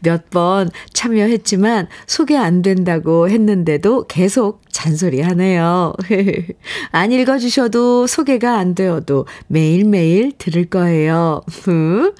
몇 0.00 0.30
번 0.32 0.70
참여했지만 0.92 1.88
소개 2.06 2.36
안 2.36 2.62
된다고 2.62 3.28
했는데도 3.28 4.06
계속 4.08 4.62
잔소리 4.72 5.20
하네요. 5.20 5.92
안 6.90 7.12
읽어주셔도 7.12 8.06
소개가 8.06 8.56
안 8.56 8.74
되어도 8.74 9.26
매일매일 9.46 10.32
들을 10.38 10.64
거예요. 10.64 11.42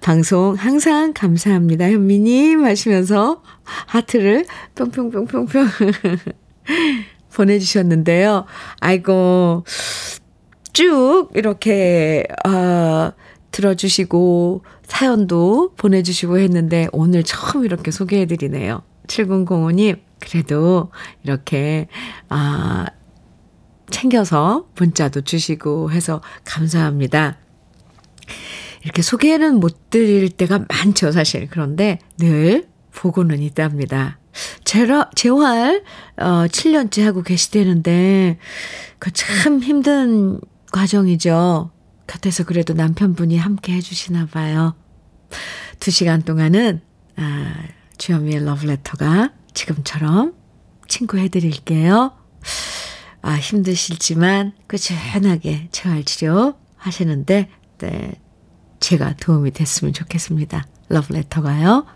방송 0.00 0.54
항상 0.54 1.12
감사합니다, 1.12 1.90
현미님. 1.90 2.64
하시면서 2.64 3.42
하트를 3.64 4.44
뿅뿅뿅뿅뿅 4.76 5.48
보내주셨는데요. 7.34 8.44
아이고, 8.80 9.64
쭉 10.72 11.28
이렇게, 11.34 12.24
어, 12.46 13.12
들어주시고, 13.56 14.62
사연도 14.84 15.72
보내주시고 15.76 16.38
했는데, 16.38 16.88
오늘 16.92 17.22
처음 17.24 17.64
이렇게 17.64 17.90
소개해드리네요. 17.90 18.82
7005님, 19.06 20.00
그래도 20.20 20.90
이렇게, 21.24 21.88
아, 22.28 22.84
챙겨서 23.90 24.66
문자도 24.76 25.22
주시고 25.22 25.90
해서 25.92 26.20
감사합니다. 26.44 27.38
이렇게 28.82 29.00
소개는 29.02 29.58
못 29.58 29.90
드릴 29.90 30.28
때가 30.30 30.64
많죠, 30.68 31.12
사실. 31.12 31.48
그런데 31.50 31.98
늘 32.18 32.66
보고는 32.92 33.40
있답니다. 33.40 34.18
재라, 34.64 35.10
재활, 35.14 35.82
어, 36.18 36.46
7년째 36.46 37.02
하고 37.02 37.22
계시대는데, 37.22 38.38
그 38.98 39.10
참 39.12 39.60
힘든 39.60 40.40
과정이죠. 40.72 41.70
곁에서 42.06 42.44
그래도 42.44 42.72
남편분이 42.74 43.36
함께 43.36 43.72
해주시나 43.74 44.26
봐요. 44.26 44.74
두 45.80 45.90
시간 45.90 46.22
동안은, 46.22 46.80
아, 47.16 47.54
주현미의 47.98 48.44
러브레터가 48.44 49.32
지금처럼 49.54 50.34
친구 50.88 51.18
해드릴게요. 51.18 52.12
아, 53.22 53.34
힘드실지만 53.34 54.52
꾸준하게 54.68 55.68
재활치료 55.72 56.54
하시는데, 56.76 57.50
네, 57.78 58.12
제가 58.78 59.14
도움이 59.16 59.50
됐으면 59.50 59.92
좋겠습니다. 59.92 60.66
러브레터가요. 60.88 61.86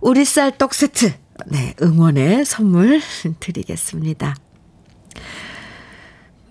우리 0.00 0.24
쌀 0.24 0.56
떡 0.56 0.74
세트, 0.74 1.12
네, 1.46 1.74
응원의 1.82 2.44
선물 2.44 3.00
드리겠습니다. 3.40 4.36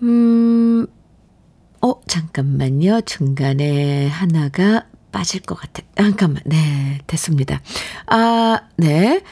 음, 0.02 0.86
어, 1.86 2.00
잠깐만요. 2.08 3.02
중간에 3.02 4.08
하나가 4.08 4.86
빠질 5.12 5.40
것 5.42 5.54
같아. 5.54 5.84
잠깐만. 5.96 6.42
네, 6.44 6.98
됐습니다. 7.06 7.60
아, 8.06 8.60
네. 8.76 9.22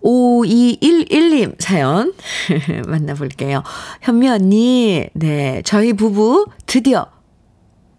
5211님 0.00 1.60
사연 1.60 2.12
만나볼게요. 2.86 3.64
현미 4.02 4.28
언니, 4.28 5.06
네, 5.14 5.60
저희 5.64 5.92
부부 5.92 6.46
드디어 6.66 7.06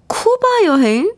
쿠바 0.07 0.63
여행 0.66 1.13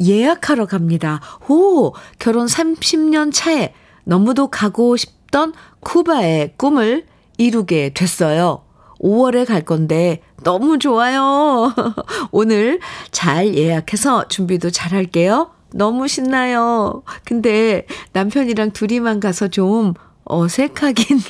예약하러 0.00 0.64
갑니다. 0.64 1.20
오, 1.48 1.92
결혼 2.18 2.46
30년 2.46 3.32
차에 3.34 3.74
너무도 4.04 4.48
가고 4.48 4.96
싶던 4.96 5.52
쿠바의 5.80 6.54
꿈을 6.56 7.04
이루게 7.36 7.92
됐어요. 7.92 8.64
5월에 9.00 9.46
갈 9.46 9.62
건데 9.62 10.22
너무 10.44 10.78
좋아요. 10.78 11.74
오늘 12.30 12.78
잘 13.10 13.54
예약해서 13.54 14.28
준비도 14.28 14.70
잘 14.70 14.92
할게요. 14.92 15.50
너무 15.72 16.06
신나요. 16.06 17.02
근데 17.24 17.86
남편이랑 18.12 18.70
둘이만 18.70 19.18
가서 19.18 19.48
좀 19.48 19.94
어색하긴, 20.24 21.20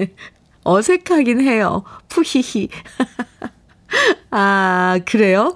어색하긴 0.64 1.40
해요. 1.42 1.84
푸히히. 2.08 2.68
아, 4.30 4.98
그래요? 5.04 5.54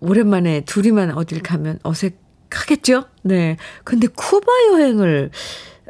오랜만에 0.00 0.62
둘이만 0.62 1.16
어딜 1.16 1.42
가면 1.42 1.78
어색하겠죠? 1.84 3.04
네. 3.22 3.56
근데 3.84 4.08
쿠바 4.08 4.46
여행을, 4.72 5.30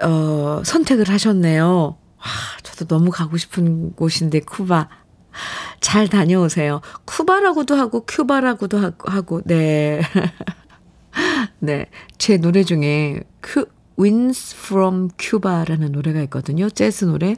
어, 0.03 0.63
선택을 0.65 1.09
하셨네요. 1.09 1.97
와, 2.19 2.27
저도 2.63 2.87
너무 2.87 3.11
가고 3.11 3.39
싶은 3.39 3.95
곳인데, 3.95 4.41
쿠바. 4.41 4.89
잘 5.81 6.09
다녀오세요. 6.09 6.81
쿠바라고도 7.05 7.75
하고, 7.75 8.05
큐바라고도 8.07 8.93
하고, 8.99 9.43
네. 9.45 10.01
네. 11.59 11.87
제 12.19 12.37
노래 12.37 12.65
중에, 12.65 13.21
큐, 13.43 13.67
Winds 13.99 14.57
from 14.57 15.09
Cuba라는 15.19 15.93
노래가 15.93 16.21
있거든요. 16.23 16.71
재즈 16.71 17.05
노래. 17.05 17.37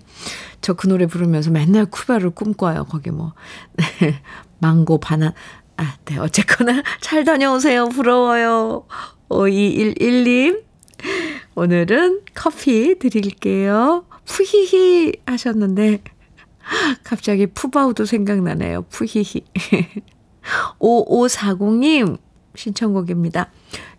저 0.60 0.74
그 0.74 0.86
노래 0.86 1.06
부르면서 1.06 1.50
맨날 1.50 1.86
쿠바를 1.86 2.30
꿈꿔요. 2.30 2.84
거기 2.84 3.10
뭐, 3.10 3.32
네. 4.00 4.20
망고, 4.60 4.98
바나, 4.98 5.34
아, 5.76 5.96
네. 6.04 6.18
어쨌거나 6.18 6.82
잘 7.00 7.24
다녀오세요. 7.24 7.88
부러워요. 7.88 8.86
5211님. 9.28 10.62
오늘은 11.56 12.20
커피 12.34 12.96
드릴게요. 12.98 14.04
푸히히 14.24 15.14
하셨는데, 15.26 16.00
갑자기 17.04 17.46
푸바우도 17.46 18.04
생각나네요. 18.04 18.82
푸히히. 18.82 19.44
5540님 20.78 22.18
신청곡입니다. 22.54 23.50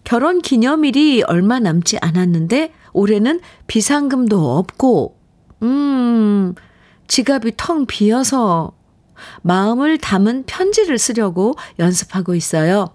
결혼 0.03 0.41
기념일이 0.41 1.23
얼마 1.23 1.59
남지 1.59 1.97
않았는데 2.01 2.73
올해는 2.91 3.39
비상금도 3.67 4.57
없고 4.57 5.17
음 5.63 6.53
지갑이 7.07 7.53
텅 7.57 7.85
비어서 7.85 8.73
마음을 9.41 9.97
담은 9.97 10.43
편지를 10.45 10.97
쓰려고 10.97 11.55
연습하고 11.79 12.35
있어요. 12.35 12.87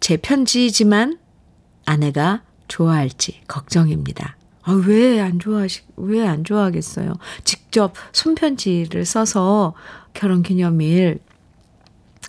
제 0.00 0.16
편지지만 0.16 1.18
아내가 1.84 2.42
좋아할지 2.68 3.40
걱정입니다. 3.48 4.36
아, 4.64 4.72
왜 4.86 5.20
안 5.20 5.38
좋아하시, 5.38 5.82
왜 5.96 6.26
안 6.26 6.44
좋아하겠어요? 6.44 7.14
직접 7.44 7.94
손편지를 8.12 9.04
써서 9.04 9.74
결혼 10.14 10.42
기념일 10.42 11.18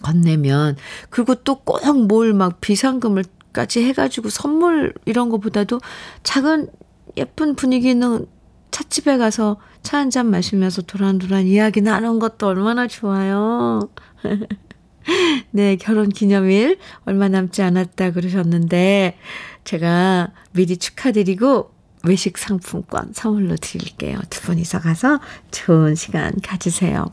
건네면, 0.01 0.77
그리고 1.09 1.35
또 1.35 1.55
꼭 1.63 1.83
뭘 2.09 2.35
막 2.37 2.59
비상금을 2.61 3.23
까지 3.53 3.83
해가지고 3.83 4.29
선물 4.29 4.93
이런 5.05 5.29
거보다도 5.29 5.79
작은 6.23 6.69
예쁜 7.17 7.55
분위기 7.55 7.89
있는 7.91 8.25
찻집에 8.71 9.17
가서 9.17 9.57
차 9.83 9.97
한 9.99 10.09
잔 10.09 10.31
마시면서 10.31 10.81
도란도란 10.81 11.45
이야기 11.45 11.81
나눈 11.81 12.17
것도 12.17 12.47
얼마나 12.47 12.87
좋아요. 12.87 13.89
네, 15.51 15.75
결혼 15.75 16.09
기념일 16.09 16.77
얼마 17.05 17.27
남지 17.29 17.61
않았다 17.61 18.11
그러셨는데, 18.11 19.17
제가 19.65 20.31
미리 20.53 20.77
축하드리고 20.77 21.71
외식 22.03 22.37
상품권 22.37 23.11
선물로 23.13 23.55
드릴게요. 23.55 24.19
두 24.29 24.41
분이서 24.41 24.79
가서 24.79 25.19
좋은 25.51 25.95
시간 25.95 26.33
가지세요. 26.43 27.05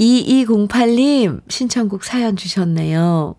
2208님 0.00 1.42
신청곡 1.48 2.04
사연 2.04 2.36
주셨네요. 2.36 3.36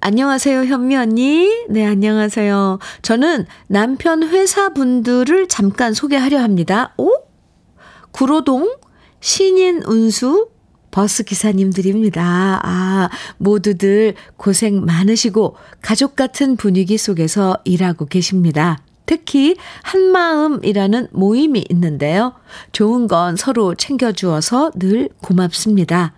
안녕하세요, 0.00 0.66
현미 0.66 0.96
언니. 0.96 1.66
네, 1.68 1.84
안녕하세요. 1.84 2.78
저는 3.02 3.46
남편 3.66 4.22
회사 4.22 4.68
분들을 4.68 5.48
잠깐 5.48 5.94
소개하려 5.94 6.38
합니다. 6.38 6.94
오? 6.96 7.10
구로동 8.12 8.76
신인 9.18 9.82
운수 9.82 10.50
버스 10.92 11.24
기사님들입니다. 11.24 12.60
아, 12.62 13.08
모두들 13.38 14.14
고생 14.36 14.84
많으시고 14.84 15.56
가족 15.82 16.14
같은 16.14 16.56
분위기 16.56 16.98
속에서 16.98 17.58
일하고 17.64 18.06
계십니다. 18.06 18.78
특히 19.06 19.56
한마음이라는 19.82 21.08
모임이 21.12 21.64
있는데요. 21.70 22.34
좋은 22.72 23.06
건 23.06 23.36
서로 23.36 23.74
챙겨주어서 23.74 24.72
늘 24.76 25.08
고맙습니다. 25.22 26.14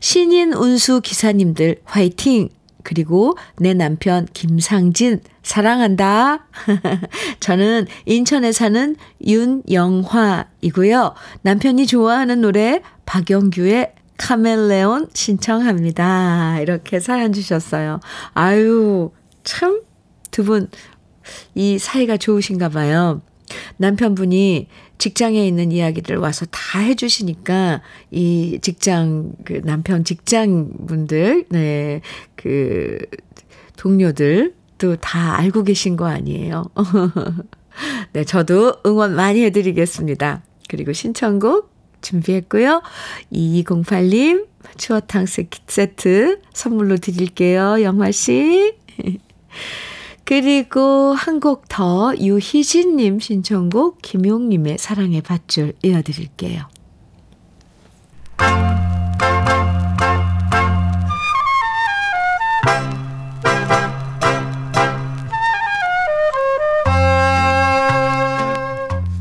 신인 0.00 0.52
운수 0.52 1.00
기사님들 1.00 1.80
화이팅! 1.84 2.50
그리고 2.82 3.36
내 3.58 3.74
남편 3.74 4.28
김상진 4.32 5.20
사랑한다. 5.42 6.46
저는 7.40 7.88
인천에 8.04 8.52
사는 8.52 8.94
윤영화이고요. 9.26 11.14
남편이 11.42 11.88
좋아하는 11.88 12.40
노래 12.42 12.80
박영규의 13.04 13.92
카멜레온 14.18 15.08
신청합니다. 15.14 16.60
이렇게 16.60 17.00
사연 17.00 17.32
주셨어요. 17.32 17.98
아유, 18.34 19.10
참, 19.42 19.82
두 20.30 20.44
분, 20.44 20.68
이 21.54 21.78
사이가 21.78 22.16
좋으신가 22.16 22.68
봐요. 22.70 23.22
남편분이 23.76 24.68
직장에 24.98 25.46
있는 25.46 25.70
이야기를 25.72 26.16
와서 26.16 26.46
다 26.46 26.80
해주시니까 26.80 27.82
이 28.10 28.58
직장, 28.62 29.32
그 29.44 29.60
남편 29.64 30.04
직장분들, 30.04 31.46
네, 31.50 32.00
그 32.34 32.98
동료들 33.76 34.54
또 34.78 34.96
다 34.96 35.38
알고 35.38 35.64
계신 35.64 35.96
거 35.96 36.06
아니에요. 36.06 36.64
네, 38.12 38.24
저도 38.24 38.76
응원 38.84 39.14
많이 39.14 39.42
해드리겠습니다. 39.44 40.42
그리고 40.68 40.92
신청곡 40.92 41.70
준비했고요. 42.02 42.82
2208님, 43.32 44.46
추어탕 44.76 45.26
세트 45.26 46.40
선물로 46.52 46.96
드릴게요. 46.96 47.82
영화 47.82 48.10
씨. 48.10 48.74
그리고 50.26 51.14
한 51.14 51.38
곡 51.38 51.68
더 51.68 52.12
유희진님 52.18 53.20
신청곡 53.20 54.02
김용님의 54.02 54.76
사랑의 54.78 55.22
밧줄 55.22 55.74
이어드릴게요. 55.84 56.66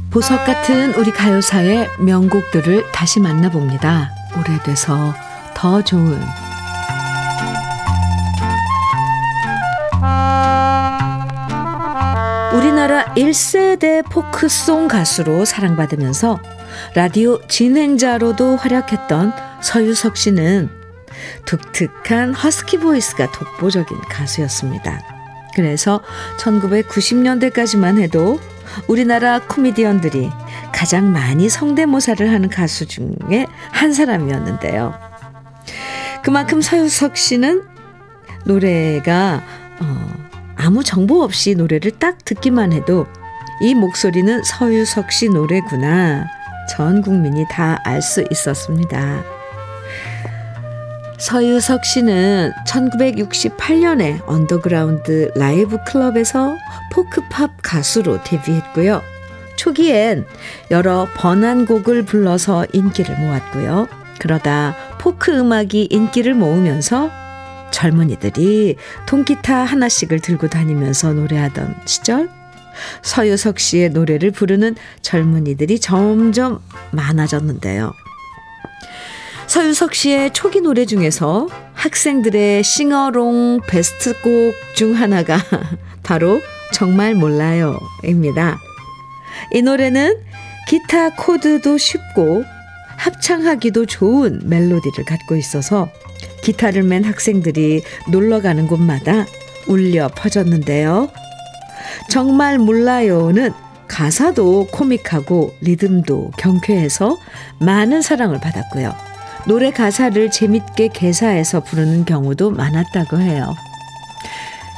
보석 0.10 0.46
같은 0.46 0.96
우리 0.96 1.12
가요사의 1.12 1.90
명곡들을 2.00 2.92
다시 2.92 3.20
만나봅니다. 3.20 4.10
오래돼서 4.40 5.14
더 5.54 5.84
좋은 5.84 6.20
우리나라 12.56 13.04
1세대 13.16 14.02
포크송 14.10 14.88
가수로 14.88 15.44
사랑받으면서 15.44 16.40
라디오 16.94 17.46
진행자로도 17.50 18.56
활약했던 18.56 19.34
서유석 19.62 20.16
씨는 20.16 20.70
독특한 21.46 22.34
허스키 22.34 22.78
보이스가 22.78 23.30
독보적인 23.34 23.98
가수였습니다. 24.10 25.02
그래서 25.54 26.02
1990년대까지만 26.38 28.00
해도 28.00 28.40
우리나라 28.88 29.40
코미디언들이 29.40 30.32
가장 30.74 31.12
많이 31.12 31.50
성대모사를 31.50 32.32
하는 32.32 32.48
가수 32.48 32.86
중에 32.86 33.48
한 33.72 33.92
사람이었는데요. 33.92 34.98
그만큼 36.24 36.62
서유석 36.62 37.18
씨는 37.18 37.64
노래가 38.46 39.44
어, 39.82 40.26
아무 40.56 40.84
정보 40.84 41.22
없이 41.24 41.56
노래를 41.56 41.92
딱 41.92 42.24
듣기만 42.26 42.72
해도 42.74 43.08
이 43.62 43.74
목소리는 43.74 44.44
서유석 44.44 45.12
씨 45.12 45.30
노래구나. 45.30 46.26
전 46.70 47.02
국민이 47.02 47.46
다 47.50 47.80
알 47.86 48.02
수 48.02 48.26
있었습니다. 48.32 49.24
서유석 51.18 51.86
씨는 51.86 52.52
1968년에 52.68 54.22
언더그라운드 54.28 55.32
라이브 55.36 55.78
클럽에서 55.86 56.56
포크팝 56.92 57.52
가수로 57.64 58.22
데뷔했고요. 58.24 59.02
초기엔 59.56 60.26
여러 60.72 61.08
번안곡을 61.16 62.04
불러서 62.04 62.66
인기를 62.74 63.18
모았고요. 63.18 63.88
그러다 64.20 64.76
포크 65.00 65.32
음악이 65.32 65.88
인기를 65.90 66.34
모으면서 66.34 67.10
젊은이들이 67.72 68.76
통기타 69.06 69.56
하나씩을 69.56 70.20
들고 70.20 70.48
다니면서 70.48 71.14
노래하던 71.14 71.76
시절 71.86 72.30
서유석 73.02 73.60
씨의 73.60 73.90
노래를 73.90 74.32
부르는 74.32 74.76
젊은이들이 75.02 75.80
점점 75.80 76.62
많아졌는데요. 76.92 77.94
서유석 79.48 79.94
씨의 79.94 80.34
초기 80.34 80.60
노래 80.60 80.86
중에서 80.86 81.48
학생들의 81.74 82.64
싱어롱 82.64 83.62
베스트곡 83.68 84.54
중 84.76 84.96
하나가 84.96 85.38
바로 86.04 86.42
정말 86.74 87.14
몰라요입니다. 87.14 88.60
이 89.54 89.62
노래는 89.62 90.24
기타 90.68 91.12
코드도 91.12 91.78
쉽고 91.78 92.44
합창하기도 92.98 93.86
좋은 93.86 94.42
멜로디를 94.44 95.06
갖고 95.06 95.36
있어서 95.36 95.90
기타를 96.42 96.84
맨 96.84 97.04
학생들이 97.04 97.84
놀러 98.12 98.42
가는 98.42 98.68
곳마다 98.68 99.26
울려 99.68 100.10
퍼졌는데요. 100.10 101.10
정말 102.10 102.58
몰라요는 102.58 103.52
가사도 103.88 104.68
코믹하고 104.72 105.54
리듬도 105.62 106.32
경쾌해서 106.38 107.18
많은 107.60 108.02
사랑을 108.02 108.40
받았고요. 108.40 108.94
노래 109.48 109.72
가사를 109.72 110.32
재밌게 110.32 110.90
개사해서 110.90 111.64
부르는 111.64 112.06
경우도 112.06 112.52
많았다고 112.52 113.20
해요. 113.20 113.56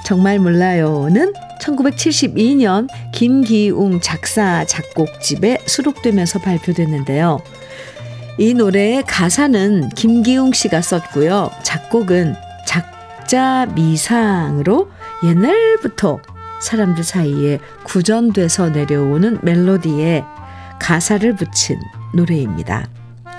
정말 0.05 0.39
몰라요는 0.39 1.33
1972년 1.61 2.87
김기웅 3.13 3.99
작사 4.01 4.65
작곡집에 4.65 5.59
수록되면서 5.65 6.39
발표됐는데요. 6.39 7.39
이 8.39 8.53
노래의 8.53 9.03
가사는 9.07 9.89
김기웅 9.89 10.53
씨가 10.53 10.81
썼고요. 10.81 11.49
작곡은 11.63 12.35
작자 12.67 13.65
미상으로 13.73 14.91
옛날부터 15.23 16.19
사람들 16.61 17.03
사이에 17.03 17.59
구전돼서 17.83 18.69
내려오는 18.69 19.39
멜로디에 19.41 20.23
가사를 20.79 21.35
붙인 21.35 21.79
노래입니다. 22.13 22.85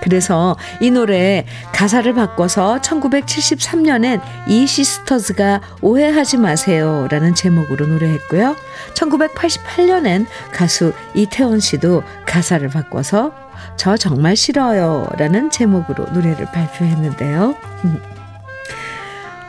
그래서 0.00 0.56
이 0.80 0.90
노래 0.90 1.44
가사를 1.72 2.12
바꿔서 2.14 2.78
1973년엔 2.80 4.20
이 4.48 4.66
시스터즈가 4.66 5.60
오해하지 5.80 6.38
마세요 6.38 7.06
라는 7.10 7.34
제목으로 7.34 7.86
노래했고요. 7.86 8.56
1988년엔 8.94 10.26
가수 10.52 10.92
이태원 11.14 11.60
씨도 11.60 12.02
가사를 12.26 12.68
바꿔서 12.68 13.47
저 13.76 13.96
정말 13.96 14.36
싫어요 14.36 15.08
라는 15.18 15.50
제목으로 15.50 16.06
노래를 16.12 16.46
발표했는데요. 16.46 17.54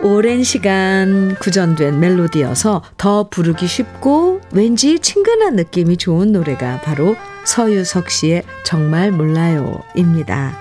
오랜 0.02 0.44
시간 0.44 1.36
구전된 1.36 2.00
멜로디여서 2.00 2.84
더 2.98 3.28
부르기 3.30 3.68
쉽고 3.68 4.40
왠지 4.52 5.00
친근한 5.00 5.58
느낌이 5.58 5.98
좋은 5.98 6.32
노래가 6.32 6.80
바로 6.82 7.18
서유석 7.44 8.10
씨의 8.10 8.44
정말 8.64 9.12
몰라요입니다. 9.12 10.58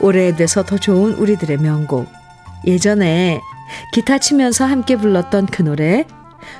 오래돼서 0.00 0.62
더 0.62 0.78
좋은 0.78 1.14
우리들의 1.14 1.58
명곡. 1.58 2.08
예전에 2.64 3.40
기타 3.92 4.18
치면서 4.18 4.64
함께 4.66 4.96
불렀던 4.96 5.46
그 5.46 5.62
노래 5.62 6.06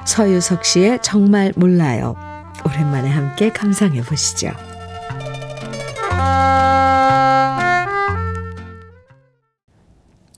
서유석 0.05 0.65
씨의 0.65 0.99
정말 1.03 1.53
몰라요. 1.57 2.17
오랜만에 2.65 3.09
함께 3.09 3.51
감상해 3.51 4.03
보시죠. 4.03 4.51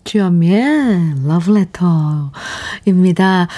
주현미의 0.05 1.15
러브레터입니다. 2.85 3.49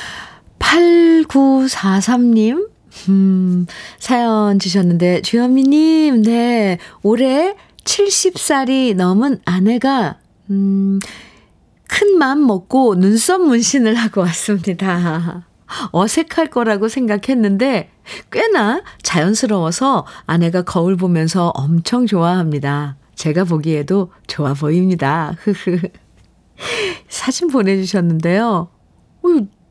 8943님, 0.58 2.68
음, 3.08 3.66
사연 3.98 4.58
주셨는데, 4.58 5.22
주현미님, 5.22 6.22
네, 6.22 6.76
올해 7.02 7.54
70살이 7.84 8.94
넘은 8.96 9.40
아내가, 9.46 10.18
음, 10.50 10.98
큰 11.88 12.18
맘 12.18 12.46
먹고 12.46 12.96
눈썹 12.96 13.40
문신을 13.40 13.94
하고 13.94 14.20
왔습니다. 14.20 15.46
어색할 15.92 16.48
거라고 16.50 16.88
생각했는데, 16.88 17.91
꽤나 18.30 18.82
자연스러워서 19.02 20.06
아내가 20.26 20.62
거울 20.62 20.96
보면서 20.96 21.48
엄청 21.54 22.06
좋아합니다. 22.06 22.96
제가 23.14 23.44
보기에도 23.44 24.10
좋아 24.26 24.54
보입니다. 24.54 25.36
사진 27.08 27.48
보내주셨는데요. 27.48 28.68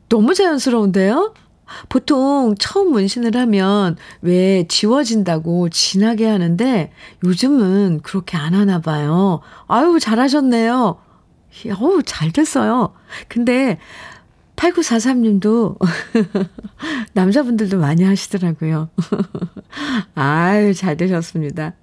너무 0.08 0.34
자연스러운데요? 0.34 1.34
보통 1.88 2.54
처음 2.58 2.90
문신을 2.92 3.34
하면 3.36 3.96
왜 4.20 4.66
지워진다고 4.68 5.70
진하게 5.70 6.26
하는데 6.26 6.92
요즘은 7.24 8.00
그렇게 8.02 8.36
안 8.36 8.54
하나 8.54 8.80
봐요. 8.80 9.40
아유, 9.68 9.98
잘하셨네요. 9.98 10.98
어우, 11.78 12.02
잘 12.04 12.30
됐어요. 12.30 12.92
근데 13.28 13.78
8943님도 14.56 15.76
남자분들도 17.14 17.78
많이 17.78 18.04
하시더라고요. 18.04 18.90
아유, 20.14 20.74
잘 20.74 20.96
되셨습니다. 20.96 21.74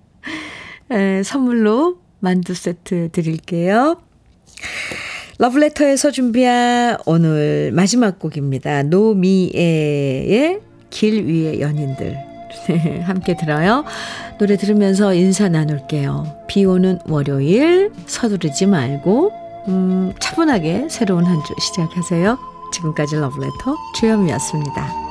에, 0.92 1.24
선물로 1.24 1.98
만두 2.20 2.54
세트 2.54 3.10
드릴게요. 3.12 3.98
러브레터에서 5.38 6.12
준비한 6.12 6.98
오늘 7.06 7.72
마지막 7.74 8.20
곡입니다. 8.20 8.84
노미애의 8.84 10.60
길 10.90 11.26
위의 11.26 11.62
연인들. 11.62 12.18
네, 12.68 13.00
함께 13.02 13.38
들어요. 13.38 13.86
노래 14.38 14.58
들으면서 14.58 15.14
인사 15.14 15.48
나눌게요. 15.48 16.44
비 16.48 16.66
오는 16.66 17.00
월요일 17.08 17.92
서두르지 18.06 18.66
말고 18.66 19.32
음, 19.68 20.14
차분하게 20.20 20.88
새로운 20.90 21.26
한 21.26 21.42
주 21.44 21.54
시작하세요. 21.62 22.38
지금까지 22.72 23.16
러브레터 23.18 23.76
주현미였습니다. 23.96 25.09